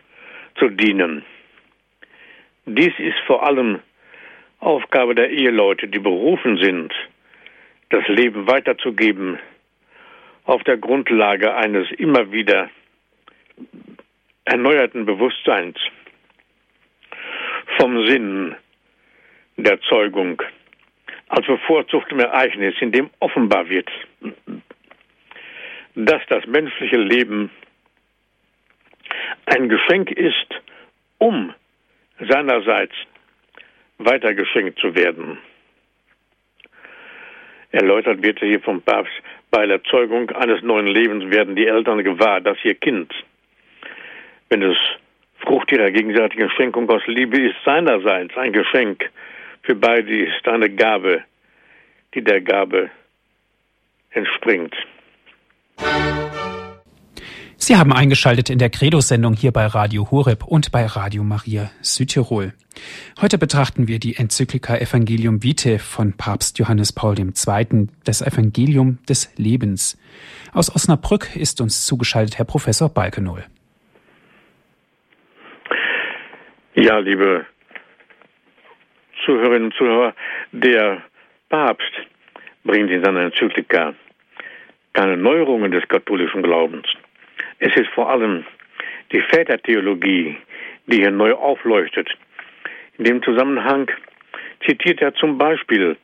zu 0.58 0.70
dienen. 0.70 1.24
Dies 2.71 2.93
ist 2.99 3.17
vor 3.25 3.47
allem 3.47 3.79
Aufgabe 4.60 5.15
der 5.15 5.32
Eheleute, 5.32 5.88
die 5.88 5.97
berufen 5.97 6.58
sind, 6.58 6.93
das 7.89 8.08
Leben 8.08 8.47
weiterzugeben 8.47 9.39
auf 10.43 10.63
der 10.65 10.77
Grundlage 10.77 11.55
eines 11.55 11.89
immer 11.93 12.32
wieder 12.32 12.69
erneuerten 14.45 15.08
Bewusstseins 15.08 15.77
vom 17.79 18.05
Sinn 18.05 18.55
der 19.58 19.82
Zeugung 19.82 20.39
als 21.29 21.47
bevorzugtem 21.47 22.19
Ereignis, 22.19 22.75
in 22.82 22.91
dem 22.91 23.10
offenbar 23.19 23.67
wird, 23.67 23.89
dass 25.95 26.21
das 26.27 26.45
menschliche 26.45 26.97
Leben 26.97 27.49
ein 29.47 29.69
Geschenk 29.69 30.12
ist, 30.12 30.62
um 31.17 31.55
seinerseits 32.27 32.93
weitergeschenkt 33.97 34.79
zu 34.79 34.95
werden. 34.95 35.38
Erläutert 37.71 38.23
wird 38.23 38.39
hier 38.39 38.60
vom 38.62 38.82
Papst, 38.82 39.13
bei 39.51 39.65
der 39.65 39.84
Zeugung 39.84 40.29
eines 40.32 40.62
neuen 40.63 40.88
Lebens 40.88 41.29
werden 41.32 41.55
die 41.55 41.67
Eltern 41.67 42.03
gewahr, 42.03 42.41
dass 42.41 42.58
ihr 42.63 42.75
Kind 42.75 43.13
wenn 44.49 44.63
es 44.63 44.77
Frucht 45.38 45.71
ihrer 45.71 45.91
gegenseitigen 45.91 46.49
Schenkung 46.49 46.89
aus 46.89 47.05
Liebe 47.05 47.39
ist, 47.39 47.55
seinerseits 47.63 48.36
ein 48.36 48.51
Geschenk 48.51 49.10
für 49.62 49.75
beide 49.75 50.25
ist, 50.25 50.47
eine 50.47 50.69
Gabe, 50.69 51.23
die 52.13 52.23
der 52.23 52.41
Gabe 52.41 52.89
entspringt. 54.12 54.75
Sie 57.69 57.77
haben 57.77 57.93
eingeschaltet 57.93 58.49
in 58.49 58.58
der 58.58 58.71
Credo-Sendung 58.71 59.36
hier 59.36 59.51
bei 59.51 59.67
Radio 59.67 60.10
Horeb 60.10 60.43
und 60.43 60.71
bei 60.71 60.88
Radio 60.88 61.23
Maria 61.23 61.69
Südtirol. 61.84 62.53
Heute 63.21 63.38
betrachten 63.38 63.88
wir 63.88 63.99
die 63.99 64.15
Enzyklika 64.15 64.75
Evangelium 64.75 65.43
Vitae 65.43 65.77
von 65.77 66.17
Papst 66.17 66.58
Johannes 66.58 66.91
Paul 66.91 67.19
II., 67.19 67.89
das 68.05 68.23
Evangelium 68.23 68.97
des 69.08 69.32
Lebens. 69.38 70.01
Aus 70.51 70.75
Osnabrück 70.75 71.36
ist 71.36 71.62
uns 71.62 71.86
zugeschaltet 71.86 72.39
Herr 72.39 72.45
Professor 72.45 72.89
Balkenohl. 72.89 73.45
Ja, 76.73 76.97
liebe 76.97 77.45
Zuhörerinnen 79.23 79.65
und 79.65 79.75
Zuhörer, 79.75 80.15
der 80.51 81.03
Papst 81.49 81.93
bringt 82.63 82.89
in 82.89 83.03
seiner 83.03 83.25
Enzyklika 83.25 83.93
keine 84.93 85.17
Neuerungen 85.17 85.69
des 85.69 85.88
katholischen 85.88 86.41
Glaubens. 86.41 86.88
Es 87.60 87.76
ist 87.76 87.89
vor 87.89 88.10
allem 88.10 88.45
die 89.12 89.22
Vätertheologie, 89.22 90.38
die 90.88 90.98
hier 90.98 91.12
neu 91.12 91.34
aufleuchtet. 91.34 92.10
In 92.98 93.06
dem 93.06 93.24
Zusammenhang 93.24 93.89
zitiert 94.65 95.02
er 95.02 95.13
zum 95.15 95.38
Beispiel 95.38 95.98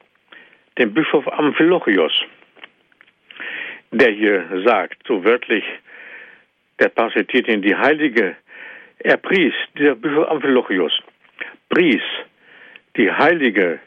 den 0.77 0.93
Bischof 0.93 1.27
Amphilochios, 1.27 2.13
der 3.91 4.11
hier 4.11 4.63
sagt, 4.65 4.97
so 5.07 5.23
wörtlich, 5.23 5.63
der 6.79 6.89
Papst 6.89 7.17
zitiert 7.17 7.47
ihn, 7.47 7.61
die 7.61 7.75
heilige 7.75 8.35
er 8.99 9.17
pries, 9.17 9.53
dieser 9.77 9.95
Bischof 9.95 10.29
Amphilochius, 10.29 10.93
pries 11.69 12.01
die 12.97 13.11
heilige, 13.11 13.79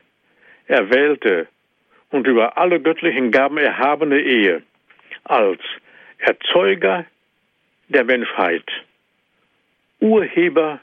erwählte 0.66 1.48
und 2.10 2.26
über 2.26 2.56
alle 2.58 2.80
göttlichen 2.80 3.30
Gaben 3.30 3.58
erhabene 3.58 4.20
Ehe 4.20 4.62
als 5.24 5.60
Erzeuger 6.18 7.06
der 7.88 8.04
Menschheit, 8.04 8.64
Urheber 10.00 10.80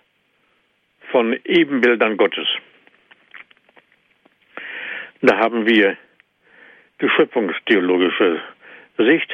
von 1.11 1.39
Ebenbildern 1.45 2.17
Gottes. 2.17 2.47
Da 5.21 5.37
haben 5.37 5.65
wir 5.65 5.97
die 7.01 7.09
schöpfungstheologische 7.09 8.41
Sicht, 8.97 9.31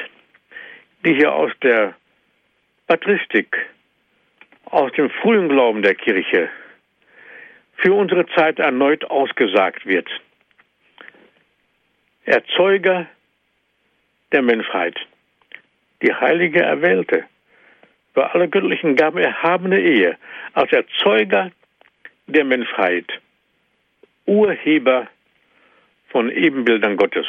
die 1.06 1.16
hier 1.16 1.34
aus 1.34 1.52
der 1.64 1.96
Patristik 2.88 3.58
aus 4.66 4.92
dem 4.94 5.10
frühen 5.10 5.50
Glauben 5.50 5.82
der 5.82 5.96
Kirche 5.96 6.50
für 7.78 7.94
unsere 7.94 8.26
Zeit 8.28 8.60
erneut 8.60 9.04
ausgesagt 9.06 9.86
wird. 9.86 10.08
Erzeuger 12.26 13.08
der 14.32 14.42
Menschheit, 14.42 14.98
die 16.02 16.14
heilige 16.14 16.62
Erwählte, 16.62 17.26
über 18.13 18.34
alle 18.34 18.50
göttlichen 18.50 18.95
Gaben 18.95 19.19
erhabene 19.19 19.80
Ehe, 19.80 20.17
als 20.54 20.71
Erzeuger 20.71 21.52
der 22.28 22.43
Menschheit, 22.43 23.06
Urheber 24.26 25.08
von 26.10 26.30
Ebenbildern 26.30 26.97
Gottes. 26.97 27.26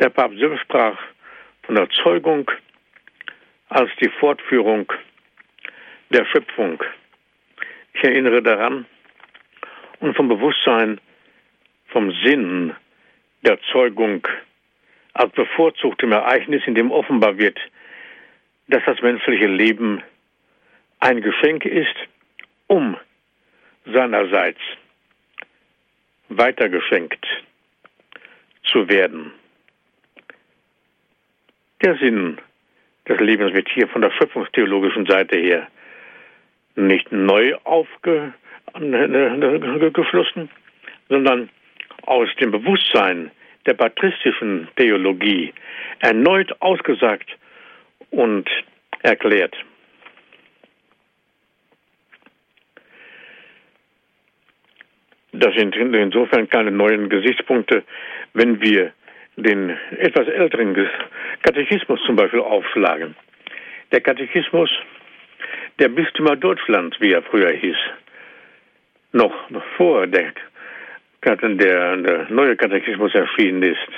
Der 0.00 0.10
Papst 0.10 0.38
selbst 0.38 0.60
sprach 0.62 0.98
von 1.62 1.76
der 1.76 1.88
Zeugung 1.90 2.50
als 3.68 3.90
die 4.00 4.10
Fortführung 4.20 4.92
der 6.10 6.24
Schöpfung. 6.26 6.82
Ich 7.94 8.04
erinnere 8.04 8.42
daran 8.42 8.86
und 10.00 10.16
vom 10.16 10.28
Bewusstsein, 10.28 11.00
vom 11.88 12.12
Sinn 12.24 12.74
der 13.42 13.58
Zeugung 13.72 14.26
als 15.14 15.32
bevorzugtem 15.32 16.12
Ereignis, 16.12 16.62
in 16.66 16.74
dem 16.74 16.90
offenbar 16.90 17.38
wird, 17.38 17.58
dass 18.68 18.82
das 18.84 19.00
menschliche 19.02 19.46
Leben 19.46 20.02
ein 21.00 21.20
Geschenk 21.20 21.64
ist, 21.64 21.94
um 22.66 22.96
seinerseits 23.84 24.60
weitergeschenkt 26.28 27.24
zu 28.64 28.88
werden. 28.88 29.32
Der 31.82 31.96
Sinn 31.98 32.38
des 33.08 33.20
Lebens 33.20 33.54
wird 33.54 33.68
hier 33.68 33.86
von 33.88 34.02
der 34.02 34.10
schöpfungstheologischen 34.10 35.06
Seite 35.06 35.38
her 35.38 35.68
nicht 36.74 37.12
neu 37.12 37.54
aufgeflossen, 37.64 40.50
sondern 41.08 41.48
aus 42.02 42.28
dem 42.40 42.50
Bewusstsein 42.50 43.30
der 43.66 43.74
patristischen 43.74 44.66
Theologie 44.76 45.54
erneut 46.00 46.60
ausgesagt 46.60 47.30
und 48.10 48.48
erklärt. 49.02 49.54
Das 55.32 55.54
sind 55.54 55.76
insofern 55.76 56.48
keine 56.48 56.70
neuen 56.70 57.10
Gesichtspunkte, 57.10 57.84
wenn 58.32 58.60
wir 58.60 58.92
den 59.36 59.76
etwas 59.98 60.28
älteren 60.28 60.74
Katechismus 61.42 62.00
zum 62.06 62.16
Beispiel 62.16 62.40
aufschlagen. 62.40 63.14
Der 63.92 64.00
Katechismus 64.00 64.70
der 65.78 65.88
Bistümer 65.90 66.36
Deutschland, 66.36 66.96
wie 67.00 67.12
er 67.12 67.22
früher 67.22 67.52
hieß, 67.52 67.76
noch 69.12 69.34
bevor 69.50 70.06
der, 70.06 70.32
der, 71.22 71.96
der 71.96 72.26
neue 72.30 72.56
Katechismus 72.56 73.14
erschienen 73.14 73.62
ist. 73.62 73.88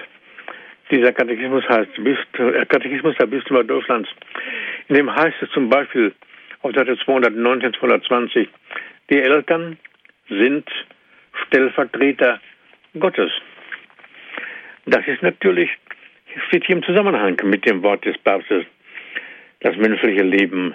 Dieser 0.90 1.12
Katechismus 1.12 1.68
heißt 1.68 1.98
äh, 1.98 2.64
Katechismus 2.66 3.14
der 3.16 3.26
Bistümer 3.26 3.64
Deutschlands. 3.64 4.08
In 4.88 4.94
dem 4.94 5.14
heißt 5.14 5.36
es 5.42 5.50
zum 5.50 5.68
Beispiel 5.68 6.14
auf 6.62 6.72
Seite 6.74 6.96
219, 7.04 7.74
220, 7.74 8.48
die 9.10 9.18
Eltern 9.18 9.78
sind 10.28 10.68
Stellvertreter 11.46 12.40
Gottes. 12.98 13.30
Das 14.86 15.06
ist 15.06 15.22
natürlich, 15.22 15.70
steht 16.48 16.64
hier 16.64 16.76
im 16.76 16.82
Zusammenhang 16.82 17.36
mit 17.44 17.66
dem 17.66 17.82
Wort 17.82 18.04
des 18.04 18.16
Papstes, 18.18 18.64
das 19.60 19.76
menschliche 19.76 20.22
Leben 20.22 20.74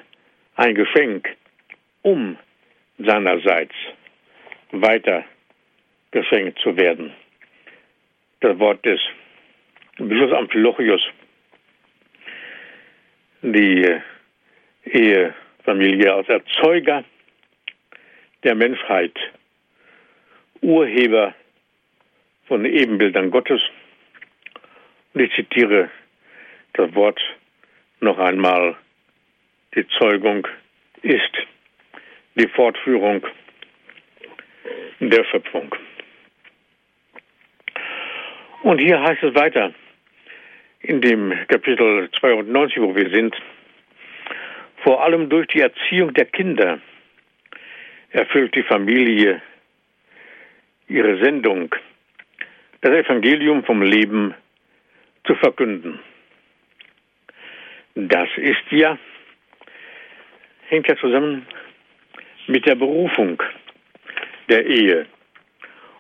ein 0.56 0.76
Geschenk, 0.76 1.30
um 2.04 2.38
seinerseits 2.99 3.73
weiter 4.71 5.26
geschenkt 6.12 6.60
zu 6.60 6.78
werden. 6.78 7.12
Das 8.41 8.58
Wort 8.60 8.86
des 8.86 8.99
Bischofs 9.97 10.34
Amphilochius, 10.34 11.01
die 13.43 14.01
Ehefamilie 14.86 16.13
als 16.13 16.27
Erzeuger 16.29 17.03
der 18.43 18.56
Menschheit, 18.56 19.13
Urheber 20.62 21.36
von 22.47 22.65
Ebenbildern 22.65 23.29
Gottes. 23.29 23.62
Und 25.13 25.21
ich 25.21 25.34
zitiere 25.36 25.91
das 26.73 26.93
Wort 26.95 27.21
noch 27.99 28.17
einmal. 28.17 28.75
Die 29.75 29.88
Zeugung 29.99 30.47
ist 31.03 31.32
die 32.34 32.47
Fortführung 32.47 33.25
der 34.99 35.23
Schöpfung. 35.25 35.75
Und 38.63 38.79
hier 38.79 38.99
heißt 38.99 39.21
es 39.21 39.36
weiter, 39.36 39.73
in 40.83 40.99
dem 40.99 41.33
Kapitel 41.47 42.09
92, 42.19 42.81
wo 42.81 42.95
wir 42.95 43.09
sind, 43.09 43.35
vor 44.83 45.01
allem 45.01 45.29
durch 45.29 45.47
die 45.47 45.61
Erziehung 45.61 46.13
der 46.13 46.25
Kinder 46.25 46.79
erfüllt 48.11 48.53
die 48.53 48.63
Familie 48.63 49.41
ihre 50.89 51.23
Sendung, 51.23 51.73
das 52.81 52.91
Evangelium 52.91 53.63
vom 53.63 53.81
Leben 53.81 54.35
zu 55.25 55.35
verkünden. 55.35 55.99
Das 57.95 58.27
ist 58.35 58.69
ja, 58.71 58.97
hängt 60.67 60.87
ja 60.87 60.97
zusammen 60.97 61.47
mit 62.47 62.65
der 62.65 62.75
Berufung 62.75 63.41
der 64.49 64.65
Ehe 64.65 65.05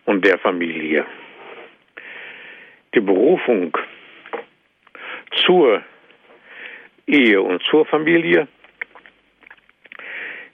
und 0.03 0.25
der 0.25 0.37
Familie. 0.39 1.05
Die 2.93 2.99
Berufung 2.99 3.77
zur 5.45 5.83
Ehe 7.07 7.41
und 7.41 7.61
zur 7.63 7.85
Familie 7.85 8.47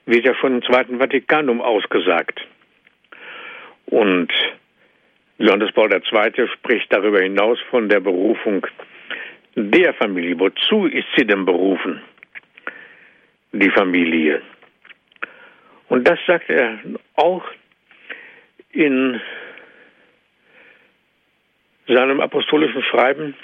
wird 0.06 0.26
ja 0.26 0.34
schon 0.36 0.56
im 0.56 0.64
Zweiten 0.64 1.00
Vatikanum 1.00 1.62
ausgesagt. 1.62 2.40
Und 3.86 4.32
Johannes 5.38 5.72
Paul 5.72 5.92
II. 5.94 6.48
spricht 6.56 6.92
darüber 6.92 7.22
hinaus 7.22 7.60
von 7.70 7.88
der 7.90 8.00
Berufung 8.00 8.66
der 9.56 9.94
Familie. 9.94 10.40
Wozu 10.40 10.86
ist 10.88 11.08
sie 11.16 11.26
denn 11.26 11.46
berufen? 11.46 12.02
Die 13.52 13.70
Familie. 13.70 14.42
Und 15.88 16.08
das 16.08 16.20
sagt 16.28 16.50
er 16.50 16.80
auch 17.16 17.44
in 18.72 19.20
seinem 21.88 22.20
apostolischen 22.20 22.84
Schreiben 22.84 23.36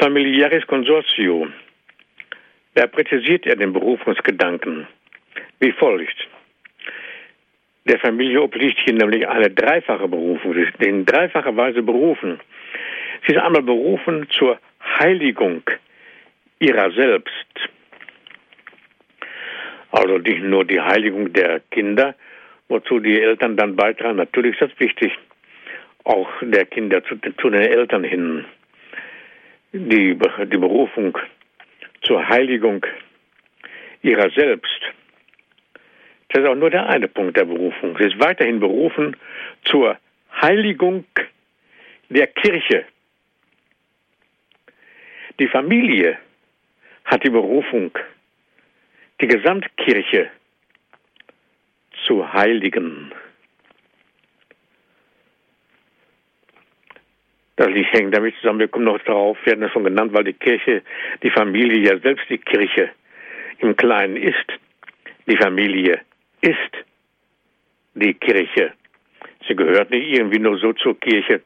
Familiaris 0.00 0.66
Consortio. 0.66 1.46
Da 2.74 2.86
präzisiert 2.86 3.46
er 3.46 3.56
den 3.56 3.72
Berufungsgedanken 3.72 4.86
wie 5.60 5.72
folgt 5.72 6.26
der 7.90 7.98
Familie 7.98 8.40
obliegt 8.40 8.78
hier 8.84 8.94
nämlich 8.94 9.26
eine 9.26 9.50
dreifache 9.50 10.06
Berufung. 10.06 10.54
In 10.78 11.04
dreifacher 11.04 11.56
Weise 11.56 11.82
berufen. 11.82 12.40
Sie 13.26 13.34
ist 13.34 13.40
einmal 13.40 13.62
berufen 13.62 14.28
zur 14.30 14.58
Heiligung 14.98 15.62
ihrer 16.58 16.90
selbst. 16.92 17.68
Also 19.90 20.18
nicht 20.18 20.42
nur 20.42 20.64
die 20.64 20.80
Heiligung 20.80 21.32
der 21.32 21.60
Kinder, 21.70 22.14
wozu 22.68 23.00
die 23.00 23.20
Eltern 23.20 23.56
dann 23.56 23.74
beitragen. 23.74 24.16
Natürlich 24.16 24.52
ist 24.52 24.70
das 24.70 24.78
wichtig, 24.80 25.12
auch 26.04 26.28
der 26.42 26.66
Kinder 26.66 27.02
zu, 27.04 27.16
zu 27.16 27.50
den 27.50 27.62
Eltern 27.62 28.04
hin. 28.04 28.44
Die, 29.72 30.18
die 30.18 30.58
Berufung 30.58 31.16
zur 32.02 32.28
Heiligung 32.28 32.84
ihrer 34.02 34.30
selbst. 34.30 34.80
Das 36.28 36.42
ist 36.42 36.48
auch 36.48 36.56
nur 36.56 36.70
der 36.70 36.88
eine 36.88 37.08
Punkt 37.08 37.36
der 37.36 37.44
Berufung. 37.44 37.96
Sie 37.98 38.06
ist 38.06 38.18
weiterhin 38.18 38.60
berufen 38.60 39.16
zur 39.64 39.98
Heiligung 40.40 41.04
der 42.08 42.26
Kirche. 42.28 42.84
Die 45.38 45.48
Familie 45.48 46.18
hat 47.04 47.24
die 47.24 47.30
Berufung, 47.30 47.90
die 49.20 49.26
Gesamtkirche 49.26 50.30
zu 52.06 52.32
heiligen. 52.32 53.12
Das 57.60 57.68
hängt 57.68 58.16
damit 58.16 58.34
zusammen, 58.36 58.60
wir 58.60 58.68
kommen 58.68 58.86
noch 58.86 58.98
darauf, 59.00 59.36
wir 59.44 59.52
hatten 59.52 59.60
das 59.60 59.70
schon 59.72 59.84
genannt, 59.84 60.14
weil 60.14 60.24
die 60.24 60.32
Kirche, 60.32 60.80
die 61.22 61.28
Familie 61.28 61.90
ja 61.90 61.98
selbst 61.98 62.24
die 62.30 62.38
Kirche 62.38 62.88
im 63.58 63.76
Kleinen 63.76 64.16
ist. 64.16 64.46
Die 65.26 65.36
Familie 65.36 66.00
ist 66.40 66.56
die 67.92 68.14
Kirche. 68.14 68.72
Sie 69.46 69.54
gehört 69.54 69.90
nicht 69.90 70.08
irgendwie 70.08 70.38
nur 70.38 70.56
so 70.56 70.72
zur 70.72 70.98
Kirche. 70.98 71.42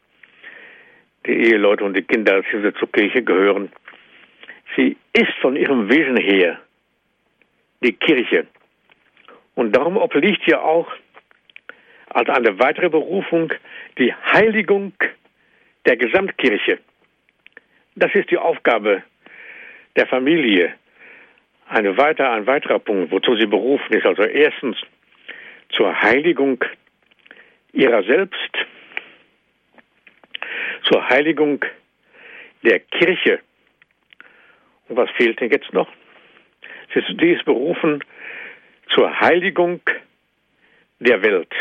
Die 1.26 1.32
Eheleute 1.32 1.82
und 1.82 1.94
die 1.96 2.02
Kinder, 2.02 2.34
als 2.34 2.46
sie 2.52 2.72
zur 2.74 2.92
Kirche 2.92 3.24
gehören. 3.24 3.72
Sie 4.76 4.96
ist 5.14 5.32
von 5.40 5.56
ihrem 5.56 5.90
Wesen 5.90 6.16
her 6.16 6.60
die 7.82 7.92
Kirche. 7.92 8.46
Und 9.56 9.74
darum 9.74 9.96
obliegt 9.96 10.46
ja 10.46 10.60
auch 10.60 10.86
als 12.10 12.28
eine 12.28 12.56
weitere 12.60 12.88
Berufung 12.88 13.52
die 13.98 14.14
Heiligung 14.14 14.92
der 15.86 15.96
Gesamtkirche. 15.96 16.78
Das 17.96 18.14
ist 18.14 18.30
die 18.30 18.38
Aufgabe 18.38 19.02
der 19.96 20.06
Familie, 20.06 20.74
eine 21.68 21.96
weiter, 21.96 22.30
ein 22.32 22.46
weiterer 22.46 22.78
Punkt, 22.78 23.10
wozu 23.10 23.36
sie 23.36 23.46
berufen 23.46 23.92
ist. 23.94 24.06
Also 24.06 24.22
erstens 24.22 24.76
zur 25.70 26.00
Heiligung 26.00 26.62
ihrer 27.72 28.02
selbst, 28.04 28.50
zur 30.82 31.08
Heiligung 31.08 31.64
der 32.62 32.80
Kirche. 32.80 33.40
Und 34.88 34.96
was 34.96 35.10
fehlt 35.12 35.40
denn 35.40 35.50
jetzt 35.50 35.72
noch? 35.72 35.88
Sie 36.92 37.00
ist 37.32 37.44
berufen 37.44 38.04
zur 38.90 39.20
Heiligung 39.20 39.80
der 41.00 41.22
Welt. 41.22 41.52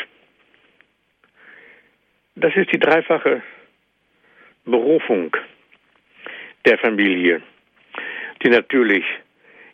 Das 2.36 2.56
ist 2.56 2.72
die 2.72 2.80
dreifache 2.80 3.42
Berufung 4.66 5.36
der 6.66 6.78
Familie, 6.78 7.42
die 8.42 8.50
natürlich 8.50 9.04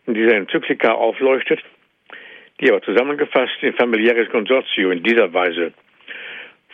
in 0.06 0.16
dieser 0.16 0.36
Enzyklika 0.36 0.94
aufleuchtet, 0.94 1.60
die 2.60 2.70
aber 2.70 2.82
zusammengefasst 2.82 3.62
in 3.62 3.74
familiäres 3.74 4.30
Konsortio 4.30 4.92
in 4.92 5.04
dieser 5.04 5.32
Weise 5.34 5.74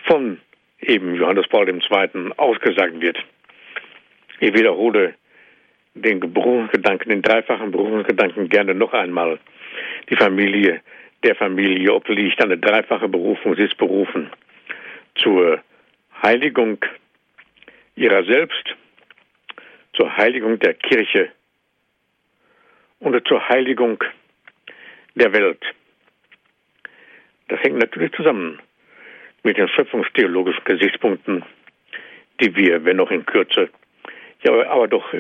von 0.06 0.40
eben 0.82 1.16
Johannes 1.16 1.48
Paul 1.48 1.68
II. 1.70 2.32
ausgesagt 2.38 3.02
wird. 3.02 3.18
Ich 4.40 4.54
wiederhole 4.54 5.16
den 5.94 6.20
Berufungsgedanken, 6.20 7.10
den 7.10 7.22
dreifachen 7.22 7.72
Berufungsgedanken 7.72 8.50
gerne 8.50 8.74
noch 8.74 8.94
einmal. 8.94 9.40
Die 10.10 10.16
Familie 10.16 10.82
der 11.24 11.36
Familie 11.36 11.94
obliegt 11.94 12.42
eine 12.44 12.58
dreifache 12.58 13.08
Berufung. 13.08 13.56
Sie 13.56 13.64
ist 13.64 13.78
berufen 13.78 14.30
zur 15.16 15.62
Heiligung 16.22 16.78
ihrer 17.96 18.24
selbst, 18.24 18.76
zur 19.94 20.16
Heiligung 20.18 20.60
der 20.60 20.74
Kirche 20.74 21.32
und 23.00 23.28
zur 23.28 23.48
Heiligung 23.48 24.04
der 25.16 25.32
Welt. 25.34 25.64
Das 27.48 27.62
hängt 27.62 27.78
natürlich 27.78 28.12
zusammen 28.14 28.60
mit 29.44 29.58
den 29.58 29.70
schöpfungstheologischen 29.70 30.64
Gesichtspunkten, 30.66 31.44
die 32.42 32.56
wir, 32.56 32.84
wenn 32.84 33.00
auch 33.00 33.12
in 33.12 33.26
Kürze, 33.26 33.70
ja, 34.44 34.70
aber 34.70 34.88
doch 34.88 35.14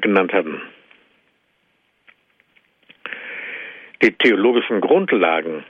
genannt 0.00 0.32
hatten. 0.32 0.62
Die 4.02 4.12
theologischen 4.12 4.80
Grundlagen 4.80 5.64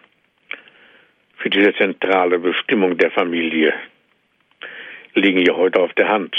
für 1.37 1.51
diese 1.51 1.75
zentrale 1.75 2.38
Bestimmung 2.38 2.97
der 2.99 3.11
Familie 3.11 3.75
liegen 5.14 5.44
ja 5.44 5.55
heute 5.55 5.81
auf 5.81 5.92
der 5.94 6.09
Hand. 6.09 6.37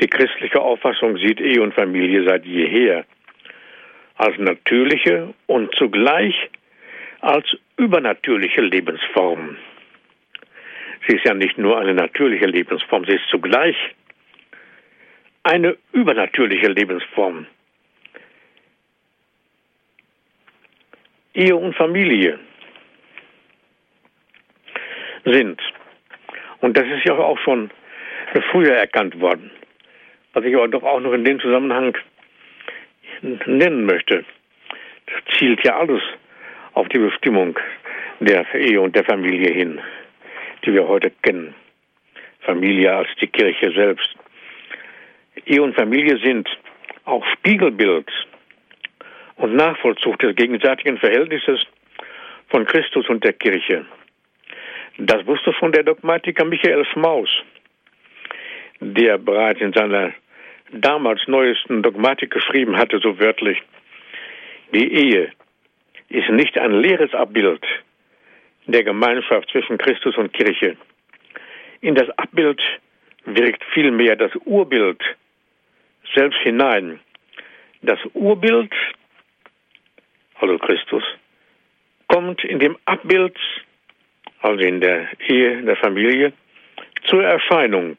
Die 0.00 0.06
christliche 0.06 0.60
Auffassung 0.60 1.16
sieht 1.16 1.40
Ehe 1.40 1.60
und 1.60 1.74
Familie 1.74 2.24
seit 2.24 2.44
jeher 2.44 3.04
als 4.16 4.36
natürliche 4.38 5.34
und 5.46 5.74
zugleich 5.74 6.34
als 7.20 7.56
übernatürliche 7.76 8.60
Lebensform. 8.60 9.56
Sie 11.06 11.16
ist 11.16 11.24
ja 11.24 11.34
nicht 11.34 11.58
nur 11.58 11.78
eine 11.78 11.94
natürliche 11.94 12.46
Lebensform, 12.46 13.04
sie 13.04 13.14
ist 13.14 13.28
zugleich 13.30 13.76
eine 15.42 15.76
übernatürliche 15.92 16.68
Lebensform. 16.68 17.46
Ehe 21.34 21.56
und 21.56 21.74
Familie 21.76 22.38
sind, 25.24 25.60
und 26.60 26.76
das 26.76 26.86
ist 26.86 27.04
ja 27.04 27.14
auch 27.14 27.38
schon 27.38 27.70
früher 28.50 28.74
erkannt 28.74 29.20
worden, 29.20 29.50
was 30.32 30.44
ich 30.44 30.54
aber 30.54 30.68
doch 30.68 30.82
auch 30.82 31.00
noch 31.00 31.12
in 31.12 31.24
dem 31.24 31.40
Zusammenhang 31.40 31.96
nennen 33.22 33.84
möchte, 33.84 34.24
das 35.06 35.38
zielt 35.38 35.64
ja 35.64 35.78
alles 35.78 36.02
auf 36.74 36.88
die 36.88 36.98
Bestimmung 36.98 37.58
der 38.20 38.46
Ehe 38.54 38.80
und 38.80 38.94
der 38.94 39.04
Familie 39.04 39.52
hin, 39.52 39.80
die 40.64 40.72
wir 40.72 40.86
heute 40.86 41.10
kennen. 41.22 41.54
Familie 42.40 42.94
als 42.94 43.08
die 43.20 43.26
Kirche 43.26 43.72
selbst. 43.72 44.14
Ehe 45.46 45.62
und 45.62 45.74
Familie 45.74 46.18
sind 46.18 46.48
auch 47.04 47.24
Spiegelbild 47.34 48.10
und 49.36 49.54
Nachvollzug 49.54 50.18
des 50.18 50.34
gegenseitigen 50.36 50.98
Verhältnisses 50.98 51.64
von 52.48 52.66
Christus 52.66 53.08
und 53.08 53.24
der 53.24 53.32
Kirche. 53.32 53.86
Das 54.98 55.24
wusste 55.26 55.52
schon 55.52 55.70
der 55.70 55.84
Dogmatiker 55.84 56.44
Michael 56.44 56.84
Schmaus, 56.86 57.30
der 58.80 59.16
bereits 59.16 59.60
in 59.60 59.72
seiner 59.72 60.12
damals 60.72 61.20
neuesten 61.28 61.82
Dogmatik 61.82 62.32
geschrieben 62.32 62.76
hatte, 62.76 62.98
so 62.98 63.18
wörtlich, 63.20 63.62
die 64.72 64.92
Ehe 64.92 65.30
ist 66.08 66.28
nicht 66.30 66.58
ein 66.58 66.72
leeres 66.72 67.14
Abbild 67.14 67.64
der 68.66 68.82
Gemeinschaft 68.82 69.48
zwischen 69.50 69.78
Christus 69.78 70.16
und 70.16 70.32
Kirche. 70.32 70.76
In 71.80 71.94
das 71.94 72.10
Abbild 72.18 72.60
wirkt 73.24 73.62
vielmehr 73.72 74.16
das 74.16 74.34
Urbild 74.46 75.00
selbst 76.12 76.40
hinein. 76.40 76.98
Das 77.82 78.00
Urbild, 78.14 78.72
also 80.40 80.58
Christus, 80.58 81.04
kommt 82.08 82.42
in 82.44 82.58
dem 82.58 82.76
Abbild, 82.84 83.36
also 84.40 84.60
in 84.60 84.80
der 84.80 85.08
Ehe, 85.26 85.58
in 85.58 85.66
der 85.66 85.76
Familie, 85.76 86.32
zur 87.06 87.24
Erscheinung. 87.24 87.96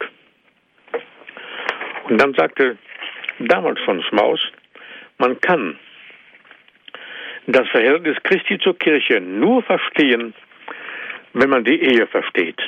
Und 2.06 2.18
dann 2.18 2.34
sagte 2.34 2.78
damals 3.40 3.80
schon 3.82 4.02
Schmaus, 4.04 4.40
man 5.18 5.40
kann 5.42 5.78
das 7.48 7.68
Verhältnis 7.70 8.18
Christi 8.24 8.60
zur 8.60 8.78
Kirche 8.78 9.20
nur 9.20 9.64
verstehen, 9.64 10.34
wenn 11.34 11.50
man 11.50 11.64
die 11.64 11.82
Ehe 11.82 12.08
versteht. 12.08 12.60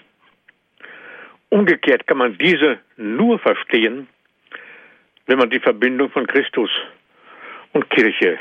Umgekehrt 1.49 2.07
kann 2.07 2.17
man 2.17 2.38
diese 2.38 2.79
nur 2.97 3.39
verstehen, 3.39 4.07
wenn 5.27 5.38
man 5.38 5.49
die 5.49 5.60
Verbindung 5.60 6.10
von 6.10 6.25
Christus 6.27 6.69
und 7.73 7.89
Kirche 7.89 8.39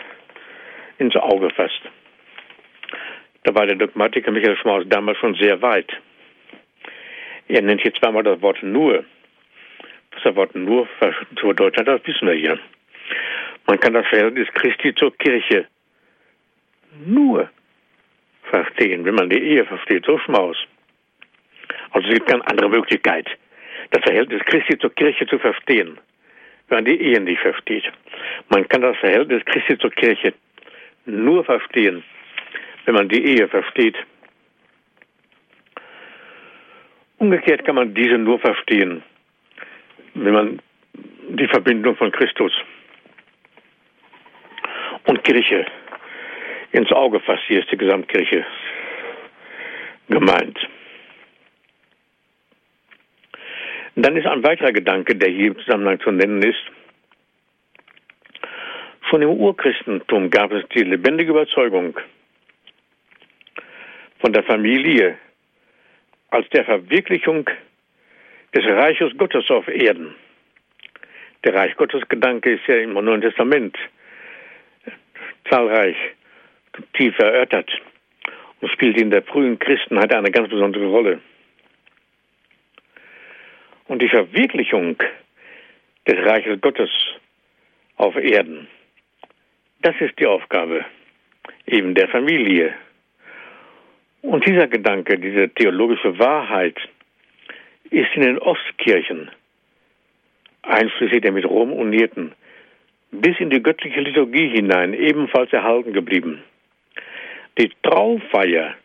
ins 0.99 1.17
Auge 1.17 1.51
fasst. 1.51 1.83
Da 3.45 3.55
war 3.55 3.67
der 3.67 3.77
Dogmatiker 3.77 4.31
Michael 4.31 4.57
Schmaus 4.57 4.85
damals 4.87 5.19
schon 5.19 5.35
sehr 5.35 5.61
weit. 5.63 5.91
Er 7.49 7.63
nennt 7.63 7.81
hier 7.81 7.95
zweimal 7.95 8.23
das 8.23 8.41
Wort 8.43 8.63
nur. 8.63 9.05
Das 10.23 10.37
Wort 10.37 10.55
nur 10.55 10.89
zu 11.37 11.49
hat, 11.49 11.89
das 11.89 12.07
wissen 12.07 12.29
wir 12.29 12.35
hier. 12.35 12.59
Man 13.67 13.79
kann 13.81 13.95
das 13.95 14.07
Verhältnis 14.09 14.49
Christi 14.55 14.95
zur 14.95 15.17
Kirche 15.17 15.67
nur 17.07 17.49
verstehen, 18.45 19.05
wenn 19.05 19.15
man 19.15 19.31
die 19.31 19.39
Ehe 19.39 19.65
versteht, 19.65 20.05
so 20.05 20.19
schmaus. 20.19 20.57
Also 21.91 22.09
es 22.09 22.15
gibt 22.15 22.29
keine 22.29 22.47
andere 22.47 22.69
Möglichkeit, 22.69 23.29
das 23.91 24.03
Verhältnis 24.03 24.43
Christi 24.45 24.79
zur 24.79 24.95
Kirche 24.95 25.27
zu 25.27 25.39
verstehen, 25.39 25.99
wenn 26.69 26.79
man 26.79 26.85
die 26.85 27.01
Ehe 27.01 27.21
nicht 27.21 27.41
versteht. 27.41 27.85
Man 28.49 28.69
kann 28.69 28.83
das 28.83 28.97
Verhältnis 28.99 29.45
Christi 29.45 29.79
zur 29.79 29.91
Kirche 29.91 30.35
nur 31.07 31.45
verstehen, 31.45 32.03
wenn 32.85 32.95
man 32.95 33.09
die 33.09 33.25
Ehe 33.25 33.49
versteht. 33.49 33.97
Umgekehrt 37.19 37.65
kann 37.65 37.75
man 37.75 37.95
diese 37.95 38.17
nur 38.19 38.39
verstehen, 38.39 39.03
wenn 40.15 40.33
man 40.33 40.63
die 41.29 41.49
Verbindung 41.49 41.97
von 41.97 42.11
Christus 42.11 42.53
und 45.07 45.23
Kirche 45.25 45.67
ins 46.73 46.91
Auge 46.93 47.21
fasst. 47.21 47.45
Hier 47.47 47.61
ist 47.61 47.71
die 47.71 47.77
Gesamtkirche 47.77 48.45
gemeint. 50.09 50.59
dann 54.03 54.17
ist 54.17 54.27
ein 54.27 54.43
weiterer 54.43 54.73
Gedanke, 54.73 55.15
der 55.15 55.31
hier 55.31 55.49
im 55.49 55.59
Zusammenhang 55.59 56.01
zu 56.01 56.11
nennen 56.11 56.43
ist. 56.43 56.61
Schon 59.09 59.23
im 59.23 59.31
Urchristentum 59.31 60.31
gab 60.31 60.53
es 60.53 60.67
die 60.69 60.83
lebendige 60.83 61.31
Überzeugung 61.31 61.99
von 64.21 64.33
der 64.33 64.43
Familie 64.45 65.19
als 66.31 66.49
der 66.51 66.65
Verwirklichung 66.65 67.49
des 68.55 68.65
Reiches 68.65 69.17
Gottes 69.17 69.51
auf 69.51 69.67
Erden. 69.69 70.15
Der 71.45 71.55
Reich 71.55 71.75
Gottes 71.77 72.07
Gedanke 72.09 72.53
ist 72.53 72.67
ja 72.67 72.77
im 72.77 72.93
Neuen 72.93 73.23
Testament 73.23 73.77
zahlreich 75.49 75.97
tief 76.95 77.19
erörtert 77.19 77.71
und 78.61 78.71
spielt 78.71 79.01
in 79.01 79.11
der 79.11 79.23
frühen 79.23 79.59
Christenheit 79.59 80.15
eine 80.15 80.31
ganz 80.31 80.49
besondere 80.51 80.87
Rolle. 80.87 81.21
Und 83.87 84.03
die 84.03 84.09
Verwirklichung 84.09 84.97
des 86.07 86.17
Reiches 86.27 86.61
Gottes 86.61 86.91
auf 87.97 88.15
Erden, 88.17 88.69
das 89.83 89.95
ist 90.01 90.19
die 90.19 90.27
Aufgabe 90.27 90.85
eben 91.67 91.95
der 91.95 92.09
Familie. 92.09 92.75
Und 94.23 94.47
dieser 94.47 94.69
Gedanke, 94.69 95.19
diese 95.19 95.49
theologische 95.49 96.19
Wahrheit, 96.19 96.77
ist 97.91 98.15
in 98.15 98.23
den 98.23 98.39
Ostkirchen, 98.39 99.31
einschließlich 100.63 101.23
der 101.23 101.33
mit 101.33 101.45
Rom 101.45 101.73
unierten, 101.73 102.33
bis 103.11 103.39
in 103.41 103.51
die 103.51 103.63
göttliche 103.63 104.01
Liturgie 104.01 104.49
hinein 104.49 104.95
ebenfalls 104.95 105.53
erhalten 105.53 105.93
geblieben. 105.93 106.43
Die 107.59 107.71
Traufeier 107.83 108.77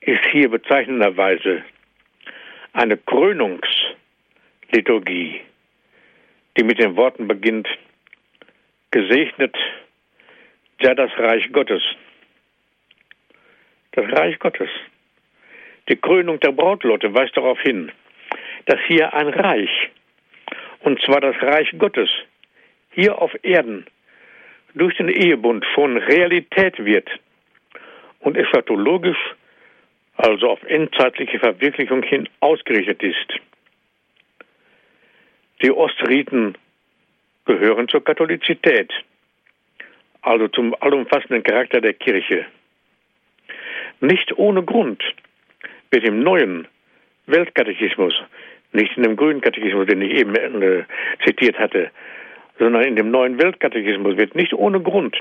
ist 0.00 0.20
hier 0.30 0.50
bezeichnenderweise 0.50 1.64
eine 2.72 2.96
Krönungsliturgie, 2.98 5.40
die 6.56 6.64
mit 6.64 6.78
den 6.78 6.96
Worten 6.96 7.26
beginnt, 7.26 7.66
gesegnet 8.90 9.56
sei 10.82 10.94
das 10.94 11.10
Reich 11.18 11.52
Gottes. 11.52 11.82
Das 13.92 14.06
Reich 14.12 14.38
Gottes. 14.38 14.70
Die 15.88 15.96
Krönung 15.96 16.38
der 16.38 16.52
Brautlotte 16.52 17.12
weist 17.12 17.36
darauf 17.36 17.60
hin, 17.60 17.90
dass 18.66 18.78
hier 18.86 19.12
ein 19.12 19.28
Reich, 19.28 19.90
und 20.80 21.02
zwar 21.02 21.20
das 21.20 21.34
Reich 21.42 21.72
Gottes, 21.76 22.08
hier 22.92 23.20
auf 23.20 23.32
Erden 23.42 23.86
durch 24.74 24.96
den 24.96 25.08
Ehebund 25.08 25.64
schon 25.74 25.96
Realität 25.96 26.84
wird 26.84 27.08
und 28.20 28.36
eschatologisch, 28.36 29.18
also 30.16 30.50
auf 30.50 30.62
endzeitliche 30.64 31.38
Verwirklichung 31.40 32.02
hin 32.02 32.28
ausgerichtet 32.40 33.02
ist. 33.02 33.40
Die 35.62 35.72
Ostriten 35.72 36.54
gehören 37.44 37.88
zur 37.88 38.04
Katholizität, 38.04 38.92
also 40.22 40.46
zum 40.48 40.76
allumfassenden 40.80 41.42
Charakter 41.42 41.80
der 41.80 41.94
Kirche. 41.94 42.46
Nicht 44.00 44.36
ohne 44.38 44.62
Grund 44.62 45.02
wird 45.90 46.04
im 46.04 46.22
neuen 46.22 46.66
Weltkatechismus, 47.26 48.14
nicht 48.72 48.96
in 48.96 49.02
dem 49.02 49.16
grünen 49.16 49.40
Katechismus, 49.40 49.86
den 49.86 50.02
ich 50.02 50.12
eben 50.12 50.34
äh, 50.34 50.84
zitiert 51.24 51.58
hatte, 51.58 51.90
sondern 52.58 52.84
in 52.84 52.96
dem 52.96 53.10
neuen 53.10 53.40
Weltkatechismus 53.40 54.16
wird 54.16 54.34
nicht 54.34 54.52
ohne 54.54 54.80
Grund 54.80 55.18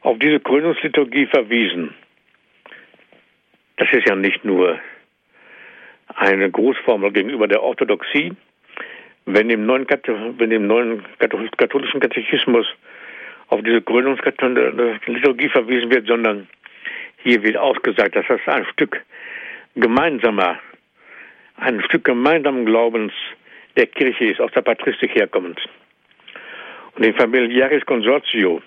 auf 0.00 0.18
diese 0.18 0.40
Krönungsliturgie 0.40 1.26
verwiesen. 1.26 1.94
Das 3.76 3.88
ist 3.92 4.08
ja 4.08 4.16
nicht 4.16 4.44
nur 4.44 4.78
eine 6.14 6.50
Großformel 6.50 7.12
gegenüber 7.12 7.46
der 7.46 7.62
Orthodoxie. 7.62 8.32
Wenn 9.24 9.50
im 9.50 9.66
neuen, 9.66 9.86
wenn 9.86 10.50
im 10.50 10.66
neuen 10.66 11.04
katholischen 11.18 12.00
Katechismus 12.00 12.66
auf 13.48 13.62
diese 13.62 13.82
Krönungsliturgie 13.82 15.48
verwiesen 15.48 15.90
wird, 15.90 16.06
sondern 16.06 16.48
hier 17.28 17.42
wird 17.42 17.58
ausgesagt, 17.58 18.16
dass 18.16 18.26
das 18.26 18.40
ein 18.46 18.64
Stück 18.72 19.04
gemeinsamer, 19.74 20.58
ein 21.56 21.82
Stück 21.82 22.04
gemeinsamen 22.04 22.64
Glaubens 22.64 23.12
der 23.76 23.86
Kirche 23.86 24.24
ist, 24.24 24.40
aus 24.40 24.50
der 24.52 24.62
Patristik 24.62 25.14
herkommend. 25.14 25.60
Und 26.94 27.04
im 27.04 27.14
Familiaris 27.14 27.84
Consortio, 27.84 28.62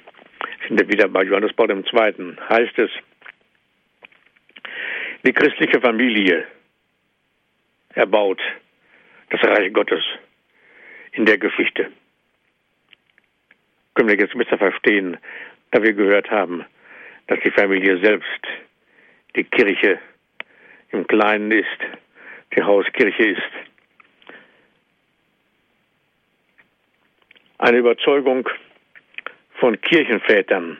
sind 0.67 0.79
wir 0.79 0.87
wieder 0.87 1.07
bei 1.07 1.23
Johannes 1.23 1.53
Paul 1.53 1.71
II., 1.71 2.35
heißt 2.49 2.77
es, 2.77 2.91
die 5.25 5.33
christliche 5.33 5.81
Familie 5.81 6.45
erbaut 7.95 8.41
das 9.31 9.41
Reich 9.43 9.73
Gottes 9.73 10.03
in 11.13 11.25
der 11.25 11.39
Geschichte. 11.39 11.91
Können 13.95 14.09
wir 14.09 14.19
jetzt 14.19 14.37
besser 14.37 14.59
verstehen, 14.59 15.17
da 15.71 15.81
wir 15.81 15.93
gehört 15.93 16.29
haben, 16.29 16.63
dass 17.31 17.39
die 17.45 17.51
Familie 17.51 17.97
selbst 18.03 18.41
die 19.37 19.45
Kirche 19.45 19.99
im 20.91 21.07
Kleinen 21.07 21.49
ist, 21.49 21.79
die 22.53 22.61
Hauskirche 22.61 23.23
ist. 23.23 23.51
eine 27.57 27.77
Überzeugung 27.77 28.49
von 29.59 29.79
Kirchenvätern, 29.79 30.79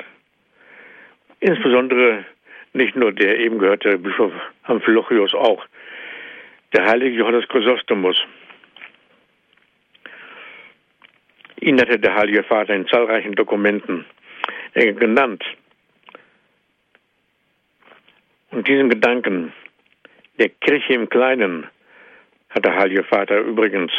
insbesondere 1.40 2.26
nicht 2.74 2.96
nur 2.96 3.14
der 3.14 3.38
eben 3.40 3.60
gehörte 3.60 3.98
Bischof 4.00 4.34
Amphilochios, 4.64 5.34
auch 5.36 5.64
der 6.76 6.86
heilige 6.88 7.18
Johannes 7.18 7.48
Chrysostomus. 7.48 8.18
Ihn 11.62 11.80
hatte 11.80 12.00
der 12.00 12.16
Heilige 12.16 12.44
Vater 12.44 12.74
in 12.74 12.88
zahlreichen 12.88 13.36
Dokumenten 13.36 14.06
genannt. 14.74 15.44
Und 18.52 18.68
diesen 18.68 18.90
Gedanken 18.90 19.54
der 20.38 20.50
Kirche 20.50 20.94
im 20.94 21.10
Kleinen 21.10 21.68
hat 22.50 22.66
der 22.66 22.76
Heilige 22.76 23.04
Vater 23.06 23.40
übrigens 23.40 23.92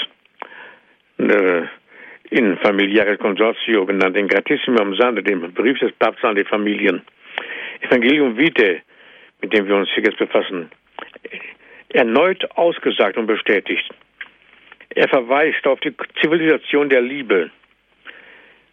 in 1.18 2.58
Familiare 2.58 3.16
Consortio 3.16 3.86
genannt, 3.86 4.16
in 4.16 4.28
Gratissimum 4.28 4.94
Sande, 4.94 5.22
dem 5.22 5.52
Brief 5.52 5.78
des 5.78 5.92
Papstes 5.92 6.24
an 6.24 6.36
die 6.36 6.44
Familien. 6.44 7.02
Evangelium 7.80 8.36
Vitae, 8.36 8.82
mit 9.40 9.52
dem 9.52 9.66
wir 9.66 9.76
uns 9.76 9.88
hier 9.94 10.04
jetzt 10.04 10.18
befassen, 10.18 10.70
erneut 11.88 12.44
ausgesagt 12.56 13.16
und 13.16 13.26
bestätigt. 13.26 13.88
Er 14.90 15.08
verweist 15.08 15.66
auf 15.66 15.80
die 15.80 15.94
Zivilisation 16.20 16.90
der 16.90 17.00
Liebe, 17.00 17.50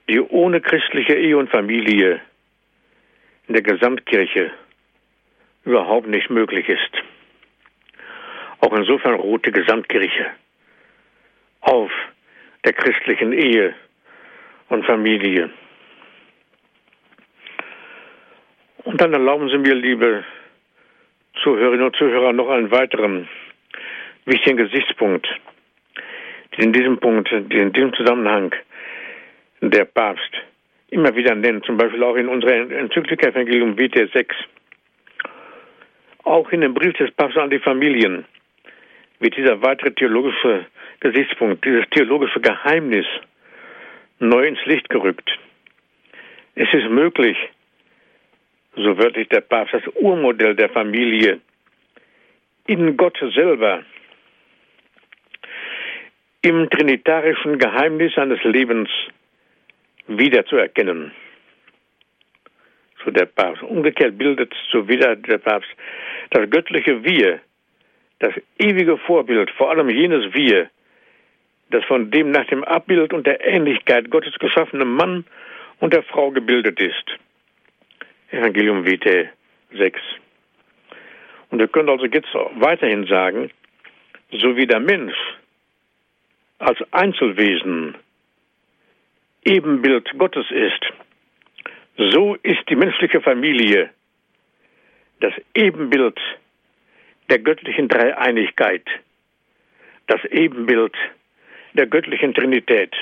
die 0.09 0.19
ohne 0.19 0.59
christliche 0.59 1.13
Ehe 1.13 1.37
und 1.37 1.49
Familie 1.49 2.19
in 3.47 3.53
der 3.53 3.63
Gesamtkirche 3.63 4.51
überhaupt 5.63 6.07
nicht 6.07 6.29
möglich 6.29 6.67
ist. 6.69 7.03
Auch 8.59 8.73
insofern 8.73 9.15
ruht 9.15 9.45
die 9.45 9.51
Gesamtkirche 9.51 10.27
auf 11.61 11.91
der 12.65 12.73
christlichen 12.73 13.33
Ehe 13.33 13.73
und 14.69 14.85
Familie. 14.85 15.49
Und 18.83 18.99
dann 19.01 19.13
erlauben 19.13 19.49
Sie 19.49 19.57
mir, 19.57 19.75
liebe 19.75 20.23
Zuhörerinnen 21.43 21.85
und 21.85 21.95
Zuhörer, 21.95 22.33
noch 22.33 22.49
einen 22.49 22.71
weiteren 22.71 23.29
wichtigen 24.25 24.57
Gesichtspunkt, 24.57 25.27
den 26.57 26.65
in 26.65 26.73
diesem 26.73 26.99
Punkt, 26.99 27.31
den 27.31 27.51
in 27.51 27.73
diesem 27.73 27.93
Zusammenhang 27.93 28.53
der 29.61 29.85
Papst 29.85 30.31
immer 30.89 31.15
wieder 31.15 31.35
nennt, 31.35 31.65
zum 31.65 31.77
Beispiel 31.77 32.03
auch 32.03 32.15
in 32.15 32.27
unserer 32.27 32.71
Enzyklika 32.71 33.29
Evangelium 33.29 33.77
Vitae 33.77 34.07
6. 34.11 34.35
Auch 36.23 36.51
in 36.51 36.61
dem 36.61 36.73
Brief 36.73 36.93
des 36.93 37.11
Papstes 37.11 37.41
an 37.41 37.49
die 37.49 37.59
Familien 37.59 38.25
wird 39.19 39.35
dieser 39.35 39.61
weitere 39.61 39.91
theologische 39.91 40.65
Gesichtspunkt, 40.99 41.63
dieses 41.65 41.89
theologische 41.89 42.39
Geheimnis 42.39 43.05
neu 44.19 44.45
ins 44.47 44.63
Licht 44.65 44.89
gerückt. 44.89 45.29
Es 46.55 46.67
ist 46.73 46.89
möglich, 46.89 47.37
so 48.75 48.97
wörtlich 48.97 49.29
der 49.29 49.41
Papst, 49.41 49.73
das 49.73 49.87
Urmodell 49.95 50.55
der 50.55 50.69
Familie 50.69 51.39
in 52.67 52.97
Gott 52.97 53.17
selber, 53.33 53.83
im 56.41 56.69
trinitarischen 56.69 57.57
Geheimnis 57.57 58.13
seines 58.15 58.41
Lebens 58.43 58.89
wiederzuerkennen. 60.07 61.11
So 63.03 63.11
der 63.11 63.25
Papst. 63.25 63.63
Umgekehrt 63.63 64.17
bildet 64.17 64.53
so 64.71 64.87
wieder 64.87 65.15
der 65.15 65.37
Papst 65.37 65.69
das 66.31 66.49
göttliche 66.49 67.03
Wir, 67.03 67.39
das 68.19 68.33
ewige 68.57 68.97
Vorbild, 68.97 69.49
vor 69.51 69.69
allem 69.71 69.89
jenes 69.89 70.33
Wir, 70.33 70.69
das 71.71 71.83
von 71.85 72.11
dem 72.11 72.31
nach 72.31 72.45
dem 72.47 72.63
Abbild 72.63 73.13
und 73.13 73.25
der 73.25 73.45
Ähnlichkeit 73.45 74.09
Gottes 74.09 74.33
geschaffene 74.39 74.85
Mann 74.85 75.25
und 75.79 75.93
der 75.93 76.03
Frau 76.03 76.31
gebildet 76.31 76.79
ist. 76.79 77.05
Evangelium 78.31 78.85
Vitae 78.85 79.29
6. 79.73 79.99
Und 81.51 81.59
wir 81.59 81.67
können 81.67 81.89
also 81.89 82.05
jetzt 82.05 82.33
weiterhin 82.55 83.05
sagen, 83.07 83.51
so 84.31 84.55
wie 84.55 84.67
der 84.67 84.79
Mensch 84.79 85.15
als 86.59 86.79
Einzelwesen 86.91 87.95
Ebenbild 89.45 90.09
Gottes 90.17 90.45
ist, 90.51 90.85
so 91.97 92.35
ist 92.43 92.69
die 92.69 92.75
menschliche 92.75 93.21
Familie 93.21 93.89
das 95.19 95.33
Ebenbild 95.53 96.19
der 97.29 97.39
göttlichen 97.39 97.87
Dreieinigkeit, 97.87 98.85
das 100.07 100.23
Ebenbild 100.25 100.95
der 101.73 101.87
göttlichen 101.87 102.33
Trinität. 102.33 102.95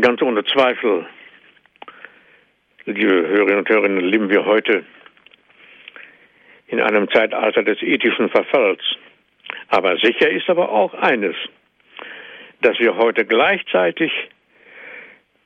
Ganz 0.00 0.20
ohne 0.20 0.44
Zweifel, 0.44 1.06
liebe 2.84 3.28
Hörerinnen 3.28 3.58
und 3.58 3.68
Hörer, 3.68 3.88
leben 3.88 4.28
wir 4.28 4.44
heute 4.44 4.84
in 6.66 6.80
einem 6.80 7.08
Zeitalter 7.10 7.62
des 7.62 7.80
ethischen 7.82 8.28
Verfalls. 8.28 8.82
Aber 9.68 9.96
sicher 9.98 10.28
ist 10.28 10.50
aber 10.50 10.70
auch 10.70 10.92
eines, 10.94 11.36
dass 12.60 12.78
wir 12.78 12.96
heute 12.96 13.24
gleichzeitig 13.24 14.12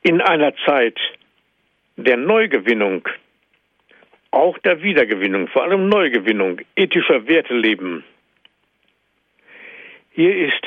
in 0.02 0.20
einer 0.20 0.54
Zeit 0.64 0.98
der 2.04 2.16
Neugewinnung 2.16 3.08
auch 4.30 4.58
der 4.58 4.82
Wiedergewinnung, 4.82 5.48
vor 5.48 5.64
allem 5.64 5.88
Neugewinnung 5.88 6.60
ethischer 6.76 7.26
Werte 7.26 7.54
leben. 7.54 8.04
Hier 10.12 10.36
ist 10.36 10.66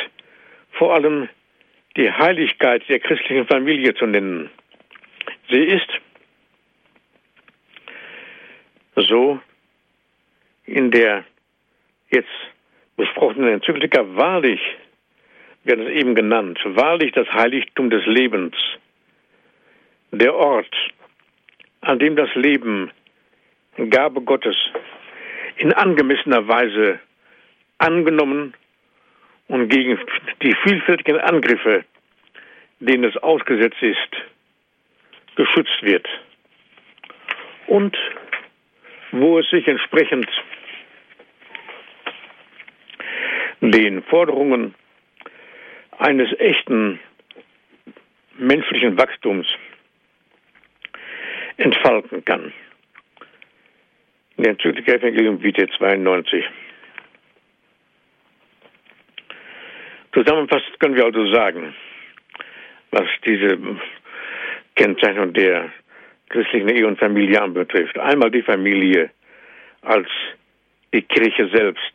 vor 0.72 0.94
allem 0.94 1.30
die 1.96 2.12
Heiligkeit 2.12 2.84
der 2.90 3.00
christlichen 3.00 3.48
Familie 3.48 3.94
zu 3.94 4.06
nennen, 4.06 4.50
Sie 5.50 5.64
ist 5.64 5.88
so 8.96 9.40
in 10.66 10.92
der 10.92 11.26
jetzt 12.10 12.30
besprochenen 12.96 13.50
Enzyklika 13.50 14.04
wahrlich, 14.16 14.62
wird 15.64 15.80
es 15.80 15.90
eben 15.90 16.16
genannt, 16.16 16.60
wahrlich 16.64 17.12
das 17.12 17.28
Heiligtum 17.32 17.90
des 17.90 18.06
Lebens, 18.06 18.56
der 20.12 20.34
Ort, 20.36 20.76
an 21.84 22.00
dem 22.00 22.16
das 22.16 22.34
Leben, 22.36 22.92
Gabe 23.90 24.22
Gottes, 24.22 24.56
in 25.58 25.74
angemessener 25.74 26.48
Weise 26.48 27.00
angenommen 27.78 28.54
und 29.48 29.70
gegen 29.70 30.00
die 30.42 30.56
vielfältigen 30.64 31.20
Angriffe, 31.20 31.84
denen 32.80 33.04
es 33.04 33.18
ausgesetzt 33.18 33.82
ist, 33.82 33.98
geschützt 35.36 35.82
wird. 35.82 36.08
Und 37.68 37.98
wo 39.12 39.40
es 39.40 39.50
sich 39.50 39.68
entsprechend 39.68 40.28
den 43.62 44.04
Forderungen 44.04 44.74
eines 45.98 46.30
echten 46.40 47.00
menschlichen 48.38 48.98
Wachstums 48.98 49.48
entfalten 51.58 52.24
kann. 52.26 52.54
In 54.38 54.44
der 54.44 54.56
Evangelium 54.56 55.42
Vitae 55.42 55.68
92. 55.78 56.44
Zusammenfassend 60.14 60.80
können 60.80 60.96
wir 60.96 61.06
also 61.06 61.32
sagen, 61.34 61.74
was 62.92 63.08
diese 63.26 63.58
Kennzeichnung 64.76 65.34
der 65.34 65.72
christlichen 66.30 66.70
Ehe 66.70 66.88
und 66.88 67.00
Familie 67.00 67.42
anbetrifft. 67.42 67.98
Einmal 67.98 68.32
die 68.32 68.42
Familie 68.42 69.12
als 69.82 70.08
die 70.94 71.02
Kirche 71.02 71.50
selbst. 71.50 71.94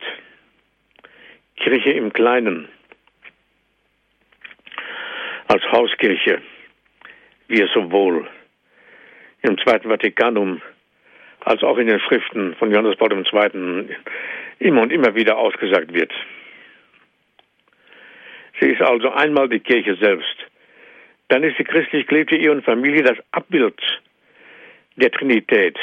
Kirche 1.57 1.91
im 1.91 2.11
Kleinen. 2.13 2.67
Als 5.47 5.63
Hauskirche, 5.71 6.41
wie 7.47 7.61
es 7.61 7.71
sowohl 7.73 8.27
im 9.41 9.57
Zweiten 9.59 9.89
Vatikanum 9.89 10.61
als 11.41 11.63
auch 11.63 11.77
in 11.77 11.87
den 11.87 11.99
Schriften 11.99 12.55
von 12.55 12.71
Johannes 12.71 12.97
Paul 12.97 13.13
II. 13.13 13.95
immer 14.59 14.81
und 14.81 14.91
immer 14.91 15.15
wieder 15.15 15.37
ausgesagt 15.37 15.93
wird. 15.93 16.11
Sie 18.59 18.71
ist 18.71 18.81
also 18.81 19.09
einmal 19.11 19.47
die 19.47 19.61
Kirche 19.61 19.95
selbst. 19.95 20.35
Dann 21.29 21.43
ist 21.43 21.57
die 21.57 21.63
christlich 21.63 22.07
gelebte 22.07 22.35
Ehe 22.35 22.51
und 22.51 22.65
Familie 22.65 23.03
das 23.03 23.17
Abbild 23.31 23.79
der 24.95 25.11
Trinität. 25.11 25.77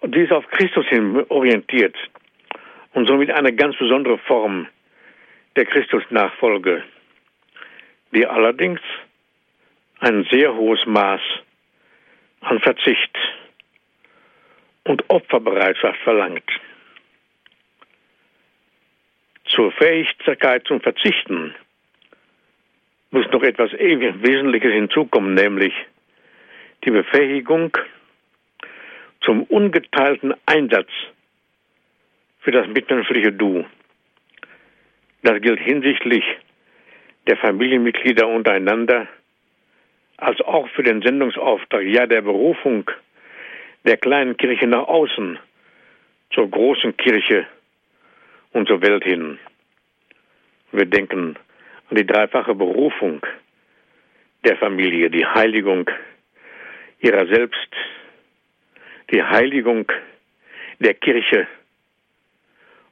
Und 0.00 0.14
sie 0.14 0.20
ist 0.20 0.32
auf 0.32 0.46
Christus 0.48 0.86
hin 0.86 1.24
orientiert 1.28 1.96
und 2.92 3.08
somit 3.08 3.30
eine 3.30 3.52
ganz 3.52 3.76
besondere 3.76 4.18
Form 4.18 4.68
der 5.56 5.64
Christusnachfolge, 5.64 6.82
die 8.12 8.26
allerdings 8.26 8.80
ein 10.04 10.26
sehr 10.30 10.54
hohes 10.54 10.84
Maß 10.84 11.22
an 12.40 12.60
Verzicht 12.60 13.18
und 14.84 15.02
Opferbereitschaft 15.08 15.98
verlangt. 16.00 16.44
Zur 19.46 19.72
Fähigkeit 19.72 20.66
zum 20.66 20.82
Verzichten 20.82 21.54
muss 23.12 23.26
noch 23.30 23.42
etwas 23.42 23.72
Wesentliches 23.72 24.72
hinzukommen, 24.72 25.32
nämlich 25.32 25.72
die 26.84 26.90
Befähigung 26.90 27.74
zum 29.22 29.44
ungeteilten 29.44 30.34
Einsatz 30.44 30.90
für 32.40 32.50
das 32.50 32.66
mitmenschliche 32.66 33.32
Du. 33.32 33.64
Das 35.22 35.40
gilt 35.40 35.60
hinsichtlich 35.60 36.24
der 37.26 37.38
Familienmitglieder 37.38 38.28
untereinander, 38.28 39.08
als 40.16 40.40
auch 40.40 40.68
für 40.70 40.82
den 40.82 41.02
Sendungsauftrag, 41.02 41.82
ja 41.82 42.06
der 42.06 42.22
Berufung 42.22 42.90
der 43.84 43.96
kleinen 43.96 44.36
Kirche 44.36 44.66
nach 44.66 44.86
außen 44.86 45.38
zur 46.32 46.50
großen 46.50 46.96
Kirche 46.96 47.46
und 48.52 48.68
zur 48.68 48.82
Welt 48.82 49.04
hin. 49.04 49.38
Wir 50.72 50.86
denken 50.86 51.36
an 51.90 51.96
die 51.96 52.06
dreifache 52.06 52.54
Berufung 52.54 53.24
der 54.44 54.56
Familie, 54.56 55.10
die 55.10 55.26
Heiligung 55.26 55.90
ihrer 57.00 57.26
selbst, 57.26 57.70
die 59.10 59.22
Heiligung 59.22 59.90
der 60.78 60.94
Kirche 60.94 61.46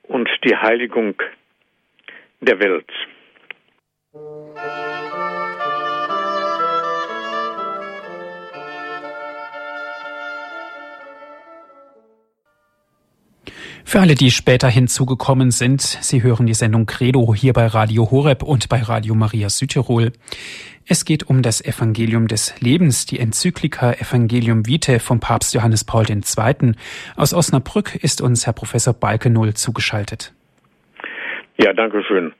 und 0.04 0.28
die 0.44 0.56
Heiligung 0.56 1.14
der 2.40 2.60
Welt. 2.60 2.90
Für 13.92 14.00
alle, 14.00 14.14
die 14.14 14.30
später 14.30 14.68
hinzugekommen 14.68 15.50
sind, 15.50 15.82
Sie 15.82 16.22
hören 16.22 16.46
die 16.46 16.54
Sendung 16.54 16.86
Credo 16.86 17.34
hier 17.34 17.52
bei 17.52 17.66
Radio 17.66 18.10
Horeb 18.10 18.42
und 18.42 18.70
bei 18.70 18.80
Radio 18.80 19.14
Maria 19.14 19.50
Südtirol. 19.50 20.12
Es 20.88 21.04
geht 21.04 21.28
um 21.28 21.42
das 21.42 21.62
Evangelium 21.62 22.26
des 22.26 22.58
Lebens, 22.62 23.04
die 23.04 23.18
Enzyklika 23.18 23.92
Evangelium 23.92 24.66
Vitae 24.66 24.98
vom 24.98 25.20
Papst 25.20 25.52
Johannes 25.52 25.84
Paul 25.84 26.06
II. 26.08 26.72
Aus 27.16 27.34
Osnabrück 27.34 27.94
ist 28.02 28.22
uns 28.22 28.46
Herr 28.46 28.54
Professor 28.54 28.94
Balke-Null 28.94 29.52
zugeschaltet. 29.52 30.32
Ja, 31.58 31.74
danke 31.74 32.02
schön. 32.02 32.32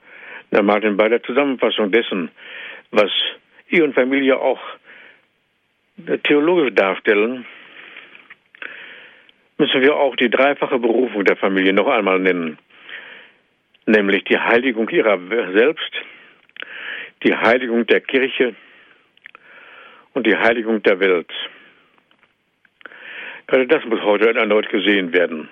Herr 0.49 0.63
Martin, 0.63 0.97
bei 0.97 1.07
der 1.07 1.21
Zusammenfassung 1.21 1.91
dessen, 1.91 2.31
was 2.89 3.11
Ehe 3.69 3.83
und 3.83 3.93
Familie 3.93 4.39
auch 4.39 4.59
theologisch 6.23 6.73
darstellen, 6.73 7.45
müssen 9.57 9.81
wir 9.81 9.95
auch 9.95 10.15
die 10.15 10.29
dreifache 10.29 10.79
Berufung 10.79 11.25
der 11.25 11.35
Familie 11.37 11.73
noch 11.73 11.87
einmal 11.87 12.19
nennen, 12.19 12.57
nämlich 13.85 14.23
die 14.25 14.37
Heiligung 14.37 14.89
ihrer 14.89 15.19
selbst, 15.53 15.91
die 17.23 17.35
Heiligung 17.35 17.85
der 17.87 18.01
Kirche 18.01 18.55
und 20.13 20.25
die 20.25 20.35
Heiligung 20.35 20.81
der 20.83 20.99
Welt. 20.99 21.31
Gerade 23.47 23.67
das 23.67 23.85
muss 23.85 24.01
heute 24.01 24.33
erneut 24.33 24.69
gesehen 24.69 25.13
werden. 25.13 25.49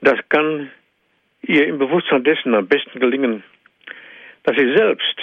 Das 0.00 0.18
kann 0.28 0.70
ihr 1.42 1.66
im 1.66 1.78
Bewusstsein 1.78 2.24
dessen 2.24 2.54
am 2.54 2.66
besten 2.66 3.00
gelingen, 3.00 3.42
dass 4.42 4.56
sie 4.56 4.76
selbst 4.76 5.16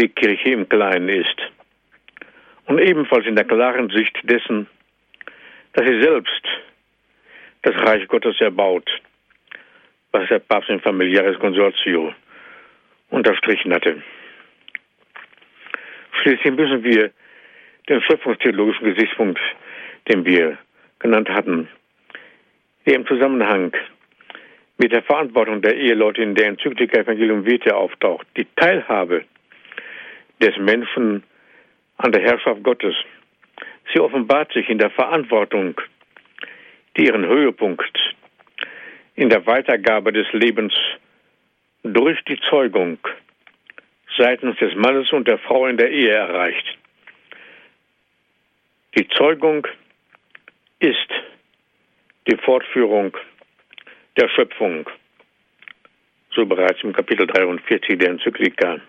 die 0.00 0.08
Kirche 0.08 0.50
im 0.50 0.68
Kleinen 0.68 1.08
ist 1.08 1.40
und 2.68 2.78
ebenfalls 2.78 3.26
in 3.26 3.34
der 3.34 3.46
klaren 3.46 3.88
Sicht 3.90 4.16
dessen, 4.22 4.66
dass 5.72 5.86
sie 5.86 6.00
selbst 6.02 6.42
das 7.62 7.74
Reich 7.76 8.06
Gottes 8.08 8.40
erbaut, 8.40 8.88
was 10.12 10.28
der 10.28 10.38
Papst 10.38 10.68
im 10.68 10.80
Familiares 10.80 11.38
Consortio 11.38 12.14
unterstrichen 13.10 13.72
hatte. 13.72 14.02
Schließlich 16.20 16.54
müssen 16.54 16.84
wir 16.84 17.10
den 17.88 18.02
schöpfungstheologischen 18.02 18.94
Gesichtspunkt, 18.94 19.40
den 20.08 20.26
wir 20.26 20.58
genannt 20.98 21.30
hatten, 21.30 21.68
der 22.86 22.96
im 22.96 23.06
Zusammenhang 23.06 23.72
mit 24.76 24.92
der 24.92 25.02
Verantwortung 25.02 25.62
der 25.62 25.74
Eheleute 25.74 26.22
in 26.22 26.34
der 26.34 26.48
Enzyklika 26.48 27.00
Evangelium 27.00 27.46
Vitae 27.46 27.72
auftaucht, 27.72 28.26
die 28.36 28.46
Teilhabe 28.56 29.24
des 30.40 30.56
Menschen 30.58 31.22
an 31.98 32.12
der 32.12 32.22
Herrschaft 32.22 32.62
Gottes. 32.62 32.94
Sie 33.92 34.00
offenbart 34.00 34.52
sich 34.52 34.68
in 34.68 34.78
der 34.78 34.90
Verantwortung, 34.90 35.80
die 36.96 37.06
ihren 37.06 37.26
Höhepunkt 37.26 37.98
in 39.14 39.28
der 39.28 39.44
Weitergabe 39.46 40.12
des 40.12 40.26
Lebens 40.32 40.74
durch 41.82 42.22
die 42.24 42.38
Zeugung 42.48 42.98
seitens 44.16 44.56
des 44.58 44.74
Mannes 44.74 45.12
und 45.12 45.26
der 45.28 45.38
Frau 45.38 45.66
in 45.66 45.76
der 45.76 45.90
Ehe 45.90 46.12
erreicht. 46.12 46.78
Die 48.96 49.08
Zeugung 49.08 49.66
ist 50.80 51.08
die 52.26 52.36
Fortführung 52.36 53.16
der 54.16 54.28
Schöpfung, 54.28 54.88
so 56.34 56.46
bereits 56.46 56.82
im 56.82 56.92
Kapitel 56.92 57.26
43 57.26 57.98
der 57.98 58.10
Enzyklika. 58.10 58.80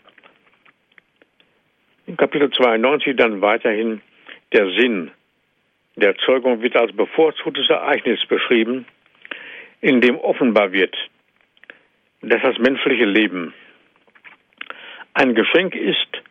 In 2.09 2.17
Kapitel 2.17 2.49
92 2.49 3.15
dann 3.17 3.39
weiterhin 3.39 4.01
der 4.51 4.67
Sinn 4.71 5.11
der 5.95 6.15
Zeugung 6.17 6.59
wird 6.63 6.75
als 6.75 6.91
bevorzugtes 6.91 7.69
Ereignis 7.69 8.25
beschrieben, 8.25 8.87
in 9.81 10.01
dem 10.01 10.17
offenbar 10.17 10.71
wird, 10.71 10.97
dass 12.23 12.41
das 12.41 12.57
menschliche 12.57 13.05
Leben 13.05 13.53
ein 15.13 15.35
Geschenk 15.35 15.75
ist, 15.75 16.23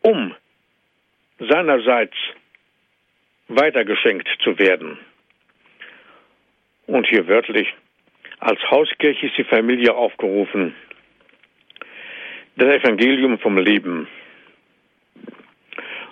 um 0.00 0.34
seinerseits 1.38 2.16
weitergeschenkt 3.46 4.28
zu 4.42 4.58
werden. 4.58 4.98
Und 6.88 7.06
hier 7.06 7.28
wörtlich, 7.28 7.72
als 8.40 8.60
Hauskirche 8.68 9.26
ist 9.26 9.38
die 9.38 9.44
Familie 9.44 9.94
aufgerufen, 9.94 10.74
das 12.56 12.82
Evangelium 12.82 13.38
vom 13.38 13.58
Leben 13.58 14.08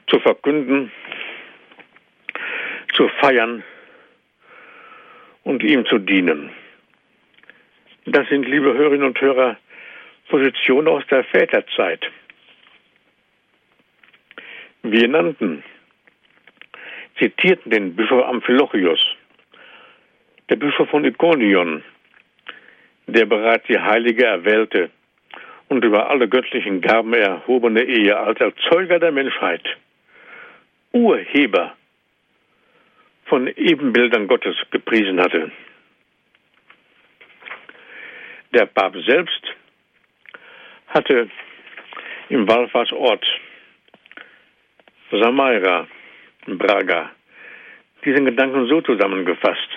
zu 0.09 0.19
verkünden, 0.21 0.91
zu 2.95 3.09
feiern 3.21 3.63
und 5.45 5.63
ihm 5.63 5.87
zu 5.87 5.99
dienen. 5.99 6.51
Das 8.07 8.29
sind, 8.29 8.47
liebe 8.47 8.73
Hörerinnen 8.75 9.07
und 9.07 9.21
Hörer, 9.21 9.57
Positionen 10.29 10.89
aus 10.89 11.07
der 11.11 11.25
Väterzeit. 11.25 12.11
Wir 14.83 15.09
nannten, 15.09 15.63
zitierten 17.19 17.71
den 17.71 17.97
Bischof 17.97 18.25
Amphilochius, 18.25 19.01
der 20.49 20.57
Bischof 20.57 20.89
von 20.89 21.05
Ikonion, 21.05 21.83
der 23.07 23.27
bereits 23.27 23.67
die 23.67 23.79
Heilige 23.79 24.25
erwählte 24.25 24.91
und 25.69 25.85
über 25.85 26.09
alle 26.11 26.29
göttlichen 26.29 26.81
Gaben 26.81 27.13
erhobene 27.15 27.83
Ehe 27.83 28.17
als 28.17 28.41
Erzeuger 28.41 28.99
der 28.99 29.13
Menschheit, 29.13 29.63
Urheber 30.93 31.77
von 33.27 33.47
Ebenbildern 33.47 34.27
Gottes 34.27 34.57
gepriesen 34.71 35.21
hatte. 35.21 35.51
Der 38.55 38.67
Papst 38.67 39.05
selbst 39.07 39.43
hatte 40.89 41.29
im 42.31 42.49
Wallfahrtsort 42.49 43.25
Samaira 45.11 45.87
in 46.47 46.59
Braga 46.59 47.11
diesen 48.05 48.25
Gedanken 48.25 48.67
so 48.69 48.81
zusammengefasst. 48.81 49.69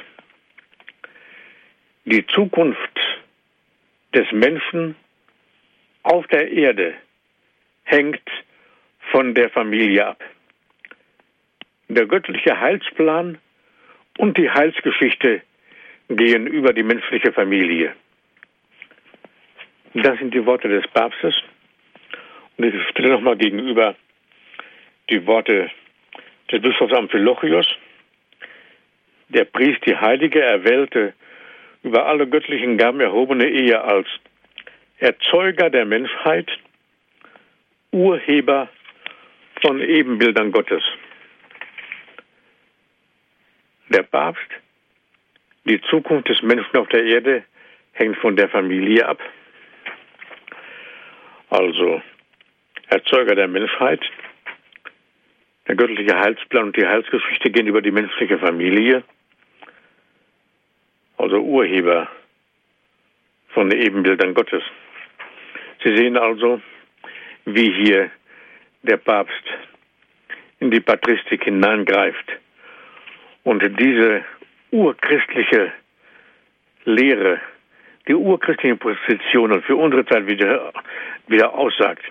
Die 2.05 2.26
Zukunft 2.28 2.99
des 4.14 4.32
Menschen 4.32 4.95
auf 6.03 6.26
der 6.28 6.51
Erde 6.51 6.95
hängt 7.84 8.22
von 9.12 9.34
der 9.34 9.49
Familie 9.49 10.07
ab. 10.07 10.24
Der 11.94 12.06
göttliche 12.06 12.58
Heilsplan 12.58 13.38
und 14.18 14.38
die 14.38 14.50
Heilsgeschichte 14.50 15.42
gehen 16.08 16.48
über 16.48 16.72
die 16.72 16.84
menschliche 16.84 17.34
Familie. 17.34 17.94
Das 19.94 20.18
sind 20.20 20.34
die 20.34 20.46
Worte 20.46 20.70
des 20.70 20.88
Papstes. 20.88 21.36
Und 22.56 22.64
ich 22.64 22.88
stelle 22.88 23.10
nochmal 23.10 23.36
gegenüber 23.36 23.96
die 25.10 25.28
Worte 25.28 25.70
des 26.50 26.62
Bischofs 26.62 26.94
Amphilochius. 26.94 27.68
Der 29.28 29.44
Priest, 29.44 29.86
die 29.86 29.98
Heilige, 29.98 30.42
erwählte 30.42 31.14
über 31.84 32.06
alle 32.06 32.26
göttlichen 32.26 32.78
Gaben 32.78 33.02
erhobene 33.02 33.50
Ehe 33.50 33.82
als 33.82 34.08
Erzeuger 35.00 35.70
der 35.70 35.86
Menschheit, 35.86 36.50
Urheber 37.92 38.70
von 39.62 39.82
Ebenbildern 39.82 40.54
Gottes. 40.54 40.84
Der 43.92 44.04
Papst, 44.04 44.48
die 45.66 45.82
Zukunft 45.89 46.30
des 46.30 46.42
Menschen 46.42 46.78
auf 46.78 46.88
der 46.88 47.04
Erde 47.04 47.44
hängt 47.92 48.16
von 48.20 48.38
der 48.38 48.48
Familie 48.48 49.06
ab. 49.06 49.20
Also 51.50 52.02
Erzeuger 52.88 53.36
der 53.36 53.50
Menschheit, 53.50 54.00
der 55.68 55.76
göttliche 55.76 56.18
Heilsplan 56.18 56.68
und 56.68 56.78
die 56.78 56.88
Heilsgeschichte 56.88 57.52
gehen 57.52 57.68
über 57.68 57.82
die 57.82 57.92
menschliche 57.92 58.39
Familie, 58.39 59.04
also 61.18 61.39
Urheber 61.39 62.08
von 63.50 63.74
Ebenbildern 63.74 64.34
Gottes. 64.34 64.64
Sie 65.84 65.98
sehen 65.98 66.16
also, 66.16 66.62
wie 67.44 67.74
hier 67.74 68.10
der 68.84 68.98
Papst 68.98 69.44
in 70.62 70.72
die 70.72 70.80
Patristik 70.80 71.44
hineingreift 71.44 72.39
und 73.44 73.64
diese 73.80 74.24
urchristliche 74.72 75.72
Lehre, 76.86 77.39
die 78.08 78.16
urchristlichen 78.16 78.80
Positionen 78.80 79.62
für 79.64 79.76
unsere 79.76 80.06
Zeit 80.06 80.28
wieder, 80.28 80.74
wieder 81.28 81.54
aussagt. 81.54 82.04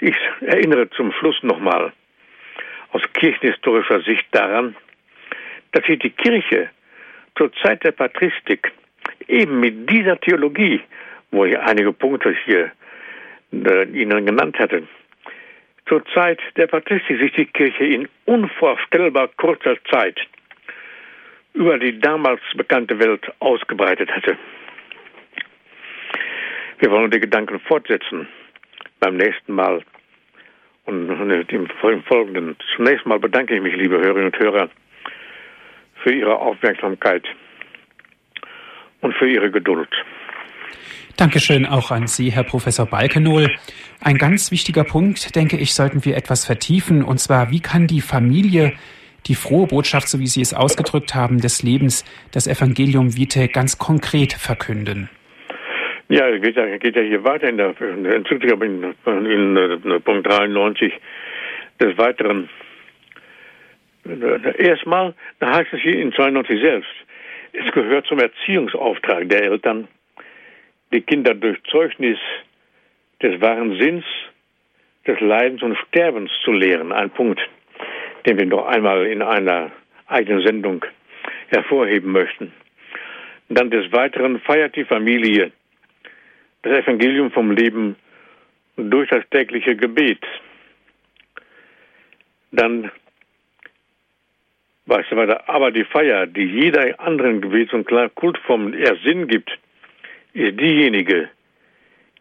Ich 0.00 0.16
erinnere 0.40 0.90
zum 0.90 1.12
Schluss 1.12 1.42
nochmal 1.42 1.92
aus 2.92 3.02
kirchenhistorischer 3.14 4.00
Sicht 4.02 4.26
daran, 4.32 4.76
dass 5.72 5.84
sich 5.84 5.98
die 5.98 6.10
Kirche 6.10 6.70
zur 7.36 7.52
Zeit 7.54 7.84
der 7.84 7.92
Patristik 7.92 8.72
eben 9.26 9.60
mit 9.60 9.90
dieser 9.90 10.18
Theologie, 10.20 10.80
wo 11.30 11.44
ich 11.44 11.58
einige 11.58 11.92
Punkte 11.92 12.36
hier 12.44 12.70
äh, 13.52 13.84
Ihnen 13.88 14.26
genannt 14.26 14.58
hatte, 14.58 14.86
zur 15.86 16.04
Zeit 16.14 16.40
der 16.56 16.66
Patristik 16.66 17.18
sich 17.20 17.32
die 17.32 17.46
Kirche 17.46 17.84
in 17.84 18.08
unvorstellbar 18.24 19.28
kurzer 19.36 19.76
Zeit 19.90 20.18
über 21.52 21.78
die 21.78 21.98
damals 21.98 22.40
bekannte 22.56 22.98
Welt 22.98 23.30
ausgebreitet 23.38 24.10
hatte. 24.10 24.36
Wir 26.78 26.90
wollen 26.90 27.10
die 27.10 27.20
Gedanken 27.20 27.60
fortsetzen 27.60 28.28
beim 28.98 29.16
nächsten 29.16 29.52
Mal 29.52 29.82
und 30.86 31.08
im 31.08 31.68
Folgenden. 32.02 32.56
Zunächst 32.76 33.06
mal 33.06 33.18
bedanke 33.18 33.54
ich 33.54 33.62
mich, 33.62 33.76
liebe 33.76 33.96
Hörerinnen 33.96 34.32
und 34.32 34.38
Hörer, 34.38 34.68
für 36.02 36.12
Ihre 36.12 36.36
Aufmerksamkeit 36.38 37.24
und 39.00 39.14
für 39.14 39.28
Ihre 39.28 39.50
Geduld. 39.50 39.88
Dankeschön 41.16 41.64
auch 41.64 41.92
an 41.92 42.08
Sie, 42.08 42.32
Herr 42.32 42.42
Professor 42.42 42.86
Balkenohl. 42.86 43.48
Ein 44.00 44.18
ganz 44.18 44.50
wichtiger 44.50 44.82
Punkt, 44.82 45.36
denke 45.36 45.56
ich, 45.56 45.72
sollten 45.72 46.04
wir 46.04 46.16
etwas 46.16 46.44
vertiefen, 46.44 47.04
und 47.04 47.18
zwar, 47.18 47.52
wie 47.52 47.60
kann 47.60 47.86
die 47.86 48.00
Familie 48.00 48.72
die 49.26 49.36
frohe 49.36 49.68
Botschaft, 49.68 50.08
so 50.08 50.18
wie 50.18 50.26
Sie 50.26 50.40
es 50.40 50.52
ausgedrückt 50.52 51.14
haben, 51.14 51.40
des 51.40 51.62
Lebens, 51.62 52.04
das 52.32 52.48
Evangelium 52.48 53.16
Vitae 53.16 53.46
ganz 53.46 53.78
konkret 53.78 54.32
verkünden? 54.32 55.08
Ja, 56.08 56.36
geht 56.36 56.56
ja, 56.56 56.76
geht 56.78 56.96
ja 56.96 57.02
hier 57.02 57.22
weiter 57.22 57.48
in 57.48 57.58
der, 57.58 57.74
Enzyklika 57.80 58.56
in, 58.64 58.94
in, 59.06 59.26
in, 59.26 59.56
in 59.56 60.02
Punkt 60.02 60.26
93 60.26 60.92
des 61.80 61.96
Weiteren. 61.96 62.48
Erstmal, 64.58 65.14
da 65.38 65.54
heißt 65.54 65.72
es 65.72 65.80
hier 65.80 65.96
in 65.96 66.12
92 66.12 66.60
selbst, 66.60 66.90
es 67.52 67.70
gehört 67.72 68.06
zum 68.06 68.18
Erziehungsauftrag 68.18 69.28
der 69.28 69.44
Eltern, 69.44 69.86
die 70.92 71.00
Kinder 71.00 71.34
durch 71.34 71.62
Zeugnis 71.64 72.18
des 73.22 73.40
wahren 73.40 73.78
Sinns, 73.78 74.04
des 75.06 75.20
Leidens 75.20 75.62
und 75.62 75.76
Sterbens 75.88 76.30
zu 76.44 76.52
lehren. 76.52 76.92
Ein 76.92 77.10
Punkt, 77.10 77.40
den 78.26 78.38
wir 78.38 78.46
noch 78.46 78.66
einmal 78.66 79.06
in 79.06 79.22
einer 79.22 79.70
eigenen 80.06 80.44
Sendung 80.44 80.84
hervorheben 81.48 82.12
möchten. 82.12 82.52
Dann 83.48 83.70
des 83.70 83.92
Weiteren 83.92 84.40
feiert 84.40 84.76
die 84.76 84.84
Familie 84.84 85.52
das 86.62 86.78
Evangelium 86.78 87.30
vom 87.30 87.50
Leben 87.50 87.96
durch 88.76 89.08
das 89.10 89.28
tägliche 89.30 89.76
Gebet. 89.76 90.20
Dann 92.52 92.90
weißt 94.86 95.10
du 95.10 95.16
weiter, 95.16 95.48
aber 95.48 95.70
die 95.70 95.84
Feier, 95.84 96.26
die 96.26 96.44
jeder 96.44 96.98
anderen 97.00 97.40
Gebets- 97.40 97.72
und 97.72 97.86
Kultform 98.14 98.74
eher 98.74 98.96
Sinn 99.04 99.28
gibt, 99.28 99.50
diejenige, 100.34 101.30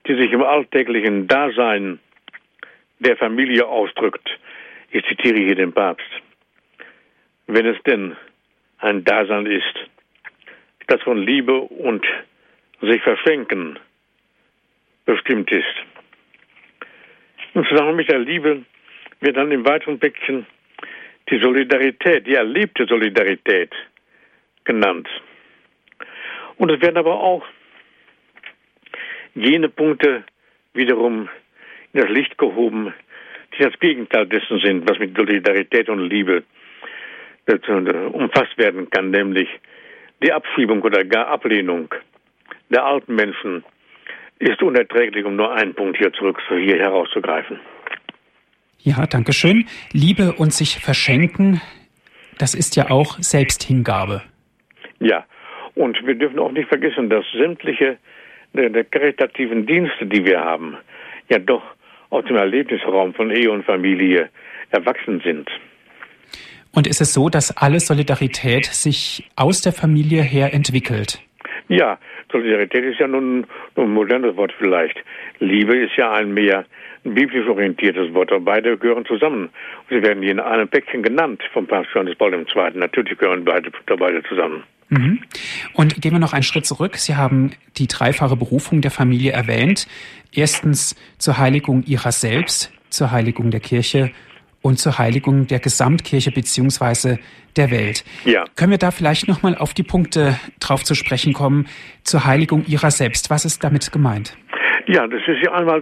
die 0.08 0.16
sich 0.16 0.32
im 0.32 0.44
alltäglichen 0.44 1.28
Dasein 1.28 2.00
der 3.00 3.18
Familie 3.18 3.68
ausdrückt. 3.68 4.30
Ich 4.92 5.04
zitiere 5.06 5.40
hier 5.40 5.56
den 5.56 5.74
Papst. 5.74 6.10
Wenn 7.48 7.66
es 7.66 7.82
denn 7.84 8.16
ein 8.80 9.04
Dasein 9.04 9.46
ist, 9.46 9.74
das 10.88 11.02
von 11.02 11.18
Liebe 11.18 11.60
und 11.60 12.06
sich 12.82 13.02
verschenken 13.02 13.80
bestimmt 15.06 15.52
ist. 15.52 15.76
Und 17.54 17.68
zusammen 17.68 17.96
mit 17.96 18.10
der 18.10 18.20
Liebe 18.20 18.64
wird 19.22 19.38
dann 19.38 19.52
im 19.52 19.66
weiteren 19.66 20.00
Päckchen 20.00 20.46
die 21.30 21.40
Solidarität, 21.40 22.28
die 22.28 22.36
erlebte 22.36 22.86
Solidarität 22.86 23.72
genannt. 24.66 25.08
Und 26.58 26.70
es 26.72 26.82
werden 26.82 26.98
aber 26.98 27.20
auch 27.20 27.46
jene 29.36 29.70
Punkte 29.70 30.24
wiederum 30.74 31.30
in 31.94 32.02
das 32.02 32.10
Licht 32.10 32.38
gehoben, 32.38 32.94
die 33.58 33.64
das 33.64 33.80
Gegenteil 33.80 34.26
dessen 34.28 34.60
sind, 34.60 34.90
was 34.90 35.00
mit 35.00 35.16
Solidarität 35.16 35.90
und 35.90 36.10
Liebe 36.10 36.44
umfasst 38.14 38.58
werden 38.58 38.90
kann, 38.90 39.12
nämlich 39.12 39.50
die 40.24 40.32
Abschiebung 40.32 40.82
oder 40.82 41.04
gar 41.04 41.28
Ablehnung 41.28 41.94
der 42.70 42.86
alten 42.86 43.16
Menschen 43.16 43.64
ist 44.40 44.62
unerträglich, 44.62 45.26
um 45.26 45.36
nur 45.36 45.54
einen 45.54 45.74
Punkt 45.74 45.98
hier 45.98 46.12
zurück 46.14 46.42
hier 46.48 46.80
herauszugreifen. 46.80 47.60
Ja, 48.80 49.06
danke 49.06 49.34
schön. 49.34 49.66
Liebe 49.92 50.34
und 50.34 50.54
sich 50.54 50.80
verschenken, 50.80 51.62
das 52.38 52.54
ist 52.54 52.76
ja 52.76 52.90
auch 52.90 53.18
Selbsthingabe. 53.20 54.24
Ja, 55.00 55.26
und 55.76 56.06
wir 56.06 56.16
dürfen 56.16 56.40
auch 56.40 56.52
nicht 56.52 56.68
vergessen, 56.68 57.10
dass 57.10 57.26
sämtliche 57.32 57.98
der, 58.54 58.70
der 58.70 58.84
karitativen 58.84 59.66
Dienste, 59.66 60.06
die 60.06 60.26
wir 60.26 60.40
haben, 60.40 60.78
ja 61.30 61.40
doch 61.40 61.64
aus 62.10 62.26
dem 62.26 62.36
Erlebnisraum 62.36 63.14
von 63.14 63.32
Ehe 63.32 63.52
und 63.52 63.66
Familie 63.66 64.30
erwachsen 64.70 65.22
sind. 65.24 65.50
Und 66.76 66.88
ist 66.88 67.02
es 67.02 67.14
so, 67.14 67.30
dass 67.30 67.56
alle 67.56 67.80
Solidarität 67.80 68.66
sich 68.66 69.30
aus 69.36 69.62
der 69.62 69.74
Familie 69.74 70.24
her 70.24 70.54
entwickelt? 70.54 71.20
Ja, 71.70 72.00
Solidarität 72.32 72.84
ist 72.84 73.00
ja 73.00 73.08
nun, 73.08 73.46
nun 73.76 73.88
ein 73.88 73.94
modernes 73.94 74.36
Wort 74.36 74.54
vielleicht. 74.58 74.98
Liebe 75.40 75.78
ist 75.78 75.96
ja 75.96 76.12
ein 76.12 76.34
mehr 76.34 76.66
biblisch 77.04 77.48
orientiertes 77.48 78.14
Wort. 78.14 78.32
Und 78.32 78.46
beide 78.46 78.78
gehören 78.78 79.06
zusammen. 79.06 79.50
Sie 79.90 80.02
werden 80.02 80.24
hier 80.24 80.32
in 80.32 80.40
einem 80.40 80.68
Päckchen 80.68 81.04
genannt 81.04 81.42
vom 81.54 81.68
Papst 81.68 81.92
Johannes 81.94 82.16
Paul 82.16 82.34
II. 82.34 82.46
Natürlich 82.74 83.18
gehören 83.18 83.46
beide, 83.46 83.72
beide 83.86 84.24
zusammen. 84.24 84.64
Mhm. 84.94 85.20
Und 85.74 86.02
gehen 86.02 86.14
wir 86.14 86.20
noch 86.20 86.34
einen 86.34 86.44
Schritt 86.44 86.66
zurück. 86.66 86.98
Sie 86.98 87.16
haben 87.16 87.52
die 87.78 87.88
dreifache 87.88 88.36
Berufung 88.36 88.82
der 88.82 88.92
Familie 88.92 89.32
erwähnt. 89.32 89.88
Erstens 90.34 90.96
zur 91.18 91.38
Heiligung 91.38 91.84
ihrer 91.84 92.12
selbst, 92.12 92.72
zur 92.90 93.12
Heiligung 93.12 93.52
der 93.52 93.60
Kirche 93.60 94.12
und 94.62 94.80
zur 94.80 94.98
Heiligung 94.98 95.48
der 95.48 95.60
Gesamtkirche 95.60 96.32
beziehungsweise 96.32 97.20
der 97.56 97.70
Welt. 97.70 98.04
Ja. 98.26 98.46
Können 98.56 98.72
wir 98.72 98.78
da 98.78 98.92
vielleicht 98.92 99.28
nochmal 99.28 99.56
auf 99.56 99.74
die 99.74 99.84
Punkte 99.84 100.40
drauf 100.60 100.84
zu 100.84 100.96
sprechen 100.96 101.34
kommen, 101.34 101.68
zur 102.04 102.26
Heiligung 102.26 102.66
ihrer 102.66 102.90
selbst? 102.90 103.30
Was 103.30 103.46
ist 103.46 103.64
damit 103.64 103.92
gemeint? 103.92 104.36
Ja, 104.86 105.08
das 105.08 105.22
ist 105.28 105.42
ja 105.44 105.54
einmal 105.54 105.82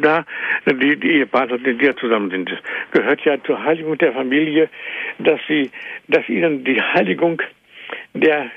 da, 0.00 0.24
die, 0.66 0.96
die 0.96 1.10
Ehepartner, 1.10 1.58
die 1.58 1.84
ja 1.84 1.96
zusammen 1.96 2.30
sind. 2.30 2.50
Gehört 2.92 3.20
ja 3.24 3.42
zur 3.44 3.62
Heiligung 3.62 3.98
der 3.98 4.12
Familie, 4.12 4.68
dass 5.18 5.40
sie, 5.48 5.70
dass 6.08 6.28
ihnen 6.28 6.64
die 6.64 6.80
Heiligung 6.80 7.42
der, 8.14 8.50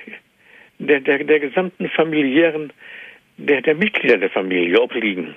der, 0.80 0.99
der, 0.99 1.24
der 1.24 1.39
gesamten 1.39 1.89
familiären, 1.89 2.72
der, 3.38 3.62
der 3.62 3.76
Mitglieder 3.76 4.18
der 4.18 4.30
Familie 4.30 4.82
obliegen. 4.82 5.36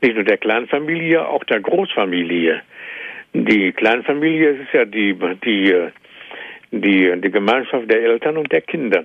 Nicht 0.00 0.14
nur 0.14 0.24
der 0.24 0.38
Kleinfamilie, 0.38 1.26
auch 1.26 1.44
der 1.44 1.60
Großfamilie. 1.60 2.62
Die 3.34 3.72
Kleinfamilie 3.72 4.50
ist 4.50 4.72
ja 4.72 4.84
die, 4.84 5.14
die, 5.44 5.74
die, 6.70 7.20
die 7.20 7.30
Gemeinschaft 7.30 7.90
der 7.90 8.02
Eltern 8.02 8.36
und 8.36 8.50
der 8.52 8.62
Kinder. 8.62 9.04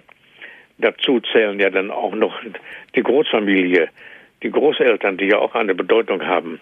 Dazu 0.77 1.19
zählen 1.19 1.59
ja 1.59 1.69
dann 1.69 1.91
auch 1.91 2.15
noch 2.15 2.39
die 2.95 3.03
Großfamilie, 3.03 3.89
die 4.41 4.51
Großeltern, 4.51 5.17
die 5.17 5.27
ja 5.27 5.37
auch 5.37 5.55
eine 5.55 5.75
Bedeutung 5.75 6.25
haben 6.25 6.59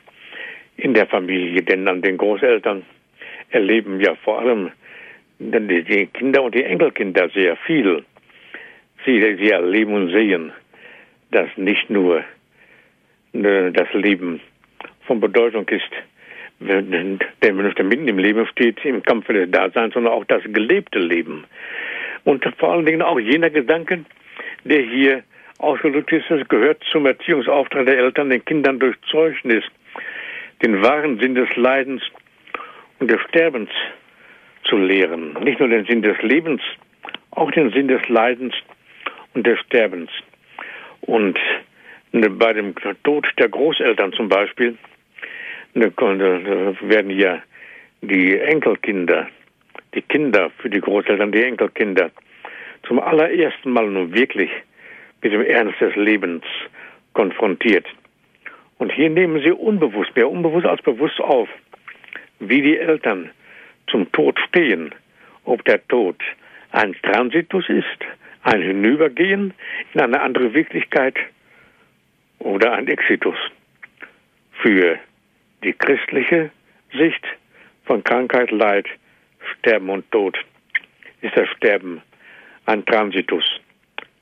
in 0.77 0.93
der 0.93 1.07
Familie, 1.07 1.61
denn 1.61 1.87
an 1.87 2.01
den 2.01 2.17
Großeltern 2.17 2.83
erleben 3.49 3.99
ja 3.99 4.15
vor 4.15 4.39
allem 4.39 4.71
die 5.41 6.07
Kinder 6.07 6.43
und 6.43 6.55
die 6.55 6.63
Enkelkinder 6.63 7.29
sehr 7.29 7.55
viel. 7.57 8.03
Sie, 9.05 9.19
sie 9.19 9.49
erleben 9.49 9.93
und 9.93 10.11
sehen, 10.11 10.51
dass 11.31 11.49
nicht 11.55 11.89
nur 11.89 12.23
ne, 13.33 13.71
das 13.71 13.91
Leben 13.93 14.39
von 15.07 15.19
Bedeutung 15.19 15.67
ist, 15.69 15.89
der 16.59 17.83
mitten 17.83 18.07
im 18.07 18.19
Leben 18.19 18.45
steht, 18.47 18.85
im 18.85 19.01
Kampf 19.01 19.25
für 19.25 19.33
das 19.33 19.49
Dasein, 19.49 19.91
sondern 19.91 20.13
auch 20.13 20.25
das 20.25 20.43
gelebte 20.43 20.99
Leben. 20.99 21.45
Und 22.23 22.45
vor 22.59 22.73
allen 22.73 22.85
Dingen 22.85 23.01
auch 23.01 23.19
jener 23.19 23.49
Gedanke, 23.49 24.05
der 24.63 24.81
hier 24.81 25.23
ausgedrückt 25.57 26.11
ist, 26.11 26.29
es 26.29 26.47
gehört 26.47 26.83
zum 26.91 27.07
Erziehungsauftrag 27.07 27.87
der 27.87 27.97
Eltern, 27.97 28.29
den 28.29 28.45
Kindern 28.45 28.79
durch 28.79 28.95
Zeugnis 29.09 29.63
den 30.61 30.83
wahren 30.83 31.19
Sinn 31.19 31.33
des 31.33 31.55
Leidens 31.55 32.03
und 32.99 33.09
des 33.09 33.19
Sterbens 33.29 33.69
zu 34.71 34.77
lehren. 34.77 35.33
Nicht 35.43 35.59
nur 35.59 35.67
den 35.67 35.85
Sinn 35.85 36.01
des 36.01 36.19
Lebens, 36.21 36.61
auch 37.31 37.51
den 37.51 37.71
Sinn 37.71 37.89
des 37.89 38.07
Leidens 38.07 38.55
und 39.33 39.45
des 39.45 39.59
Sterbens. 39.59 40.09
Und 41.01 41.37
ne, 42.13 42.29
bei 42.29 42.53
dem 42.53 42.73
Tod 43.03 43.27
der 43.37 43.49
Großeltern 43.49 44.13
zum 44.13 44.29
Beispiel 44.29 44.77
ne, 45.73 45.91
werden 45.97 47.11
ja 47.11 47.41
die 48.01 48.37
Enkelkinder, 48.37 49.27
die 49.93 50.01
Kinder 50.01 50.49
für 50.57 50.69
die 50.69 50.79
Großeltern, 50.79 51.33
die 51.33 51.43
Enkelkinder, 51.43 52.09
zum 52.87 52.99
allerersten 52.99 53.71
Mal 53.71 53.87
nun 53.87 54.13
wirklich 54.13 54.49
mit 55.21 55.33
dem 55.33 55.41
Ernst 55.41 55.79
des 55.81 55.95
Lebens 55.95 56.43
konfrontiert. 57.13 57.85
Und 58.77 58.91
hier 58.91 59.09
nehmen 59.09 59.41
sie 59.43 59.51
unbewusst, 59.51 60.15
mehr 60.15 60.29
unbewusst 60.29 60.65
als 60.65 60.81
bewusst 60.81 61.19
auf, 61.19 61.49
wie 62.39 62.61
die 62.61 62.77
Eltern 62.77 63.29
zum 63.89 64.11
Tod 64.11 64.39
stehen, 64.47 64.93
ob 65.45 65.63
der 65.65 65.85
Tod 65.87 66.17
ein 66.71 66.95
Transitus 67.03 67.67
ist, 67.69 68.05
ein 68.43 68.61
Hinübergehen 68.61 69.53
in 69.93 70.01
eine 70.01 70.21
andere 70.21 70.53
Wirklichkeit 70.53 71.15
oder 72.39 72.73
ein 72.73 72.87
Exitus. 72.87 73.37
Für 74.61 74.97
die 75.63 75.73
christliche 75.73 76.51
Sicht 76.93 77.25
von 77.85 78.03
Krankheit, 78.03 78.51
Leid, 78.51 78.87
Sterben 79.53 79.89
und 79.89 80.09
Tod 80.11 80.37
ist 81.21 81.35
das 81.35 81.49
Sterben 81.49 82.01
ein 82.65 82.85
Transitus, 82.85 83.43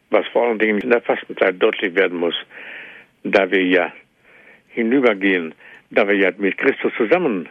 was 0.10 0.26
vor 0.28 0.48
allen 0.48 0.60
Dingen 0.60 0.80
in 0.80 0.90
der 0.90 1.02
Fastenzeit 1.02 1.62
deutlich 1.62 1.96
werden 1.96 2.18
muss, 2.18 2.36
da 3.24 3.50
wir 3.52 3.64
ja 3.64 3.94
hinübergehen, 4.70 5.54
da 5.92 6.08
wir 6.08 6.16
ja 6.16 6.32
mit 6.38 6.58
Christus 6.58 6.94
zusammen 6.98 7.50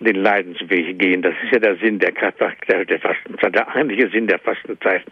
den 0.00 0.16
Leidensweg 0.16 0.98
gehen. 0.98 1.22
Das 1.22 1.34
ist 1.44 1.52
ja 1.52 1.58
der 1.58 1.76
Sinn 1.76 1.98
der, 1.98 2.12
der, 2.12 2.84
der 2.84 3.00
Fastenzeit, 3.00 3.54
der 3.54 3.68
eigentliche 3.74 4.08
Sinn 4.08 4.26
der 4.26 4.38
Fastenzeit. 4.38 5.02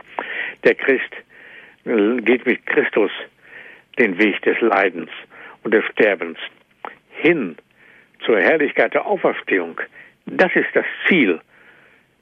Der 0.64 0.74
Christ 0.74 1.12
äh, 1.84 2.16
geht 2.22 2.46
mit 2.46 2.64
Christus 2.66 3.10
den 3.98 4.18
Weg 4.18 4.40
des 4.42 4.60
Leidens 4.60 5.10
und 5.62 5.74
des 5.74 5.84
Sterbens 5.92 6.38
hin 7.10 7.56
zur 8.24 8.40
Herrlichkeit 8.40 8.94
der 8.94 9.06
Auferstehung. 9.06 9.80
Das 10.26 10.54
ist 10.54 10.68
das 10.74 10.86
Ziel 11.06 11.40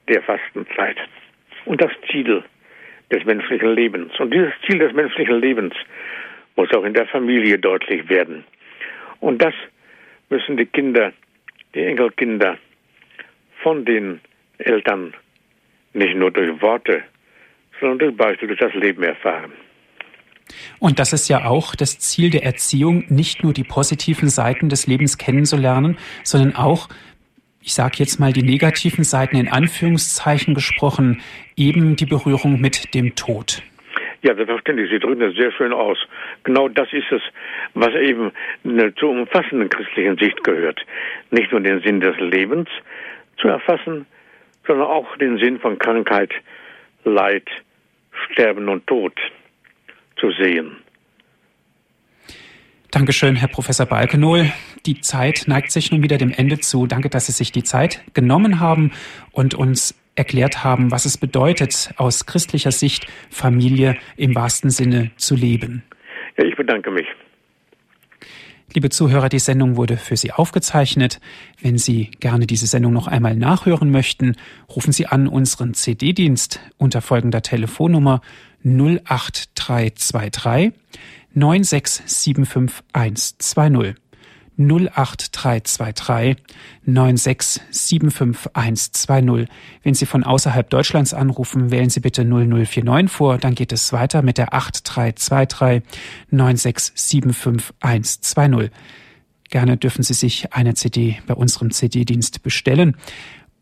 der 0.09 0.23
Fastenzeit 0.23 0.97
und 1.65 1.81
das 1.81 1.91
Ziel 2.11 2.43
des 3.13 3.25
menschlichen 3.25 3.75
Lebens. 3.75 4.19
Und 4.19 4.33
dieses 4.33 4.53
Ziel 4.67 4.79
des 4.79 4.93
menschlichen 4.93 5.41
Lebens 5.41 5.75
muss 6.57 6.73
auch 6.73 6.85
in 6.85 6.95
der 6.95 7.07
Familie 7.07 7.59
deutlich 7.59 8.09
werden. 8.09 8.45
Und 9.21 9.43
das 9.43 9.55
müssen 10.29 10.57
die 10.57 10.67
Kinder 10.67 11.13
die 11.77 11.85
Enkelkinder 11.85 12.59
von 13.63 13.85
den 13.85 14.21
Eltern 14.59 15.15
nicht 15.93 16.17
nur 16.17 16.31
durch 16.31 16.61
Worte, 16.61 17.03
sondern 17.79 17.99
durch 17.99 18.17
Beispiel 18.17 18.49
durch 18.49 18.61
das 18.61 18.75
Leben 18.75 19.03
erfahren. 19.03 19.53
Und 20.79 20.99
das 20.99 21.13
ist 21.13 21.29
ja 21.29 21.45
auch 21.45 21.75
das 21.75 21.99
Ziel 21.99 22.31
der 22.31 22.45
Erziehung, 22.45 23.05
nicht 23.09 23.43
nur 23.43 23.53
die 23.53 23.65
positiven 23.65 24.29
Seiten 24.29 24.69
des 24.69 24.87
Lebens 24.87 25.19
kennenzulernen, 25.19 25.99
sondern 26.23 26.55
auch, 26.55 26.89
ich 27.61 27.75
sage 27.75 27.97
jetzt 27.99 28.21
mal 28.21 28.33
die 28.33 28.43
negativen 28.43 29.05
Seiten 29.05 29.37
in 29.37 29.49
Anführungszeichen 29.49 30.55
gesprochen, 30.55 31.21
eben 31.57 31.97
die 31.97 32.07
Berührung 32.07 32.61
mit 32.61 32.95
dem 32.95 33.17
Tod. 33.17 33.63
Ja, 34.27 34.35
selbstverständlich. 34.35 34.91
Sie 34.91 34.99
drücken 34.99 35.21
das 35.21 35.35
sehr 35.35 35.53
schön 35.53 35.73
aus. 35.73 35.99
Genau 36.43 36.67
das 36.67 36.93
ist 36.93 37.13
es, 37.13 37.23
was 37.75 37.95
eben 37.95 38.33
zur 38.97 39.11
umfassenden 39.11 39.69
christlichen 39.69 40.19
Sicht 40.19 40.43
gehört. 40.43 40.81
Nicht 41.31 41.53
nur 41.53 41.61
den 41.61 41.81
Sinn 41.83 42.01
des 42.01 42.19
Lebens 42.19 42.69
zu 43.37 43.47
erfassen, 43.47 44.05
sondern 44.67 44.89
auch 44.89 45.17
den 45.19 45.39
Sinn 45.39 45.61
von 45.61 45.79
Krankheit, 45.79 46.33
Leid, 47.05 47.47
Sterben 48.33 48.69
und 48.69 48.85
Tod 48.89 49.13
zu 50.17 50.33
sehen. 50.33 50.73
Dankeschön, 52.91 53.37
Herr 53.37 53.49
Professor 53.49 53.87
Balkenohl. 53.87 54.51
Die 54.87 55.01
Zeit 55.03 55.45
neigt 55.47 55.71
sich 55.71 55.93
nun 55.93 56.03
wieder 56.03 56.19
dem 56.19 56.33
Ende 56.33 56.59
zu. 56.59 56.89
Danke, 56.89 57.11
dass 57.11 57.27
Sie 57.27 57.33
sich 57.33 57.53
die 57.53 57.63
Zeit 57.63 58.03
genommen 58.13 58.59
haben 58.59 58.91
und 59.31 59.55
uns 59.55 59.95
erklärt 60.17 60.65
haben, 60.65 60.91
was 60.91 61.05
es 61.05 61.17
bedeutet, 61.17 61.91
aus 61.97 62.27
christlicher 62.27 62.73
Sicht 62.73 63.07
Familie 63.31 63.97
im 64.17 64.35
wahrsten 64.35 64.71
Sinne 64.71 65.13
zu 65.17 65.37
leben. 65.37 65.85
Ja, 66.37 66.45
ich 66.45 66.57
bedanke 66.57 66.91
mich. 66.91 67.07
Liebe 68.75 68.91
Zuhörer, 68.91 69.29
die 69.29 69.39
Sendung 69.39 69.77
wurde 69.77 69.97
für 69.97 70.17
Sie 70.17 70.33
aufgezeichnet. 70.33 71.21
Wenn 71.63 71.79
Sie 71.79 72.11
gerne 72.21 72.47
diese 72.47 72.67
Sendung 72.67 72.93
noch 72.93 73.07
einmal 73.07 73.37
nachhören 73.37 73.91
möchten, 73.91 74.35
rufen 74.69 74.93
Sie 74.93 75.07
an 75.07 75.29
unseren 75.29 75.73
CD-Dienst 75.73 76.61
unter 76.77 77.01
folgender 77.01 77.41
Telefonnummer 77.43 78.21
08323 78.65 80.73
9675120. 81.35 83.95
08323 84.59 86.37
9675120. 86.87 89.49
Wenn 89.83 89.95
Sie 89.95 90.07
von 90.07 90.25
außerhalb 90.25 90.71
Deutschlands 90.71 91.13
anrufen, 91.15 91.71
wählen 91.71 91.91
Sie 91.91 92.01
bitte 92.01 92.25
0049 92.25 93.11
vor, 93.11 93.39
dann 93.39 93.55
geht 93.55 93.71
es 93.73 93.93
weiter 93.93 94.23
mit 94.23 94.39
der 94.39 94.55
8323 94.55 95.83
9675120. 96.33 98.71
Gerne 99.49 99.77
dürfen 99.77 100.03
Sie 100.03 100.15
sich 100.15 100.53
eine 100.53 100.75
CD 100.75 101.21
bei 101.27 101.35
unserem 101.35 101.71
CD-Dienst 101.71 102.43
bestellen. 102.43 102.97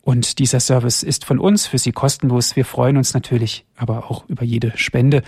Und 0.01 0.39
dieser 0.39 0.61
Service 0.61 1.03
ist 1.03 1.25
von 1.25 1.39
uns 1.39 1.67
für 1.67 1.79
Sie 1.79 1.93
kostenlos. 1.93 2.57
Wir 2.57 2.65
freuen 2.65 2.97
uns 2.99 3.15
natürlich 3.15 3.65
aber 3.77 4.11
auch 4.11 4.29
über 4.29 4.45
jede 4.45 4.73
Spende. 4.77 5.23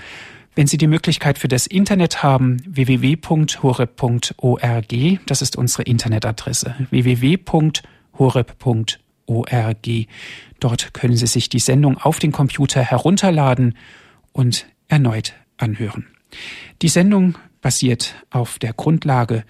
Wenn 0.57 0.67
Sie 0.67 0.79
die 0.79 0.87
Möglichkeit 0.87 1.37
für 1.37 1.49
das 1.49 1.67
Internet 1.67 2.23
haben, 2.23 2.57
www.horeb.org, 2.67 3.27
das 5.27 5.43
ist 5.43 5.55
unsere 5.55 5.83
Internetadresse, 5.83 6.75
www.horeb.org. 6.89 7.47
Dort 10.59 10.95
können 10.95 11.17
Sie 11.17 11.27
sich 11.27 11.51
die 11.51 11.59
Sendung 11.59 11.99
auf 11.99 12.19
den 12.21 12.33
Computer 12.33 12.81
herunterladen 12.81 13.77
und 14.33 14.67
erneut 14.89 15.35
anhören. 15.59 16.07
Die 16.81 16.89
Sendung 16.89 17.37
basiert 17.61 18.15
auf 18.31 18.59
der 18.59 18.73
Grundlage 18.73 19.45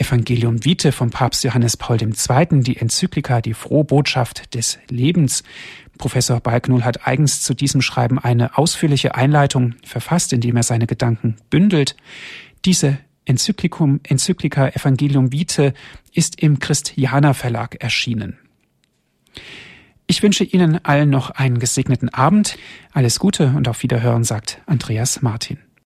Evangelium 0.00 0.64
Vitae 0.64 0.92
vom 0.92 1.10
Papst 1.10 1.44
Johannes 1.44 1.76
Paul 1.76 1.98
II., 2.00 2.60
die 2.60 2.76
Enzyklika, 2.78 3.40
die 3.40 3.54
frohe 3.54 3.84
Botschaft 3.84 4.54
des 4.54 4.78
Lebens. 4.88 5.42
Professor 5.98 6.40
Balknull 6.40 6.82
hat 6.82 7.06
eigens 7.06 7.42
zu 7.42 7.54
diesem 7.54 7.82
Schreiben 7.82 8.18
eine 8.18 8.56
ausführliche 8.56 9.14
Einleitung 9.14 9.74
verfasst, 9.84 10.32
indem 10.32 10.56
er 10.56 10.62
seine 10.62 10.86
Gedanken 10.86 11.36
bündelt. 11.50 11.96
Diese 12.64 12.98
Enzyklikum, 13.26 14.00
Enzyklika 14.02 14.68
Evangelium 14.68 15.32
Vitae 15.32 15.72
ist 16.12 16.40
im 16.40 16.58
Christianer 16.58 17.34
Verlag 17.34 17.76
erschienen. 17.82 18.38
Ich 20.06 20.22
wünsche 20.24 20.42
Ihnen 20.42 20.84
allen 20.84 21.10
noch 21.10 21.30
einen 21.30 21.60
gesegneten 21.60 22.08
Abend. 22.08 22.58
Alles 22.92 23.20
Gute 23.20 23.52
und 23.54 23.68
auf 23.68 23.82
Wiederhören, 23.84 24.24
sagt 24.24 24.60
Andreas 24.66 25.22
Martin. 25.22 25.58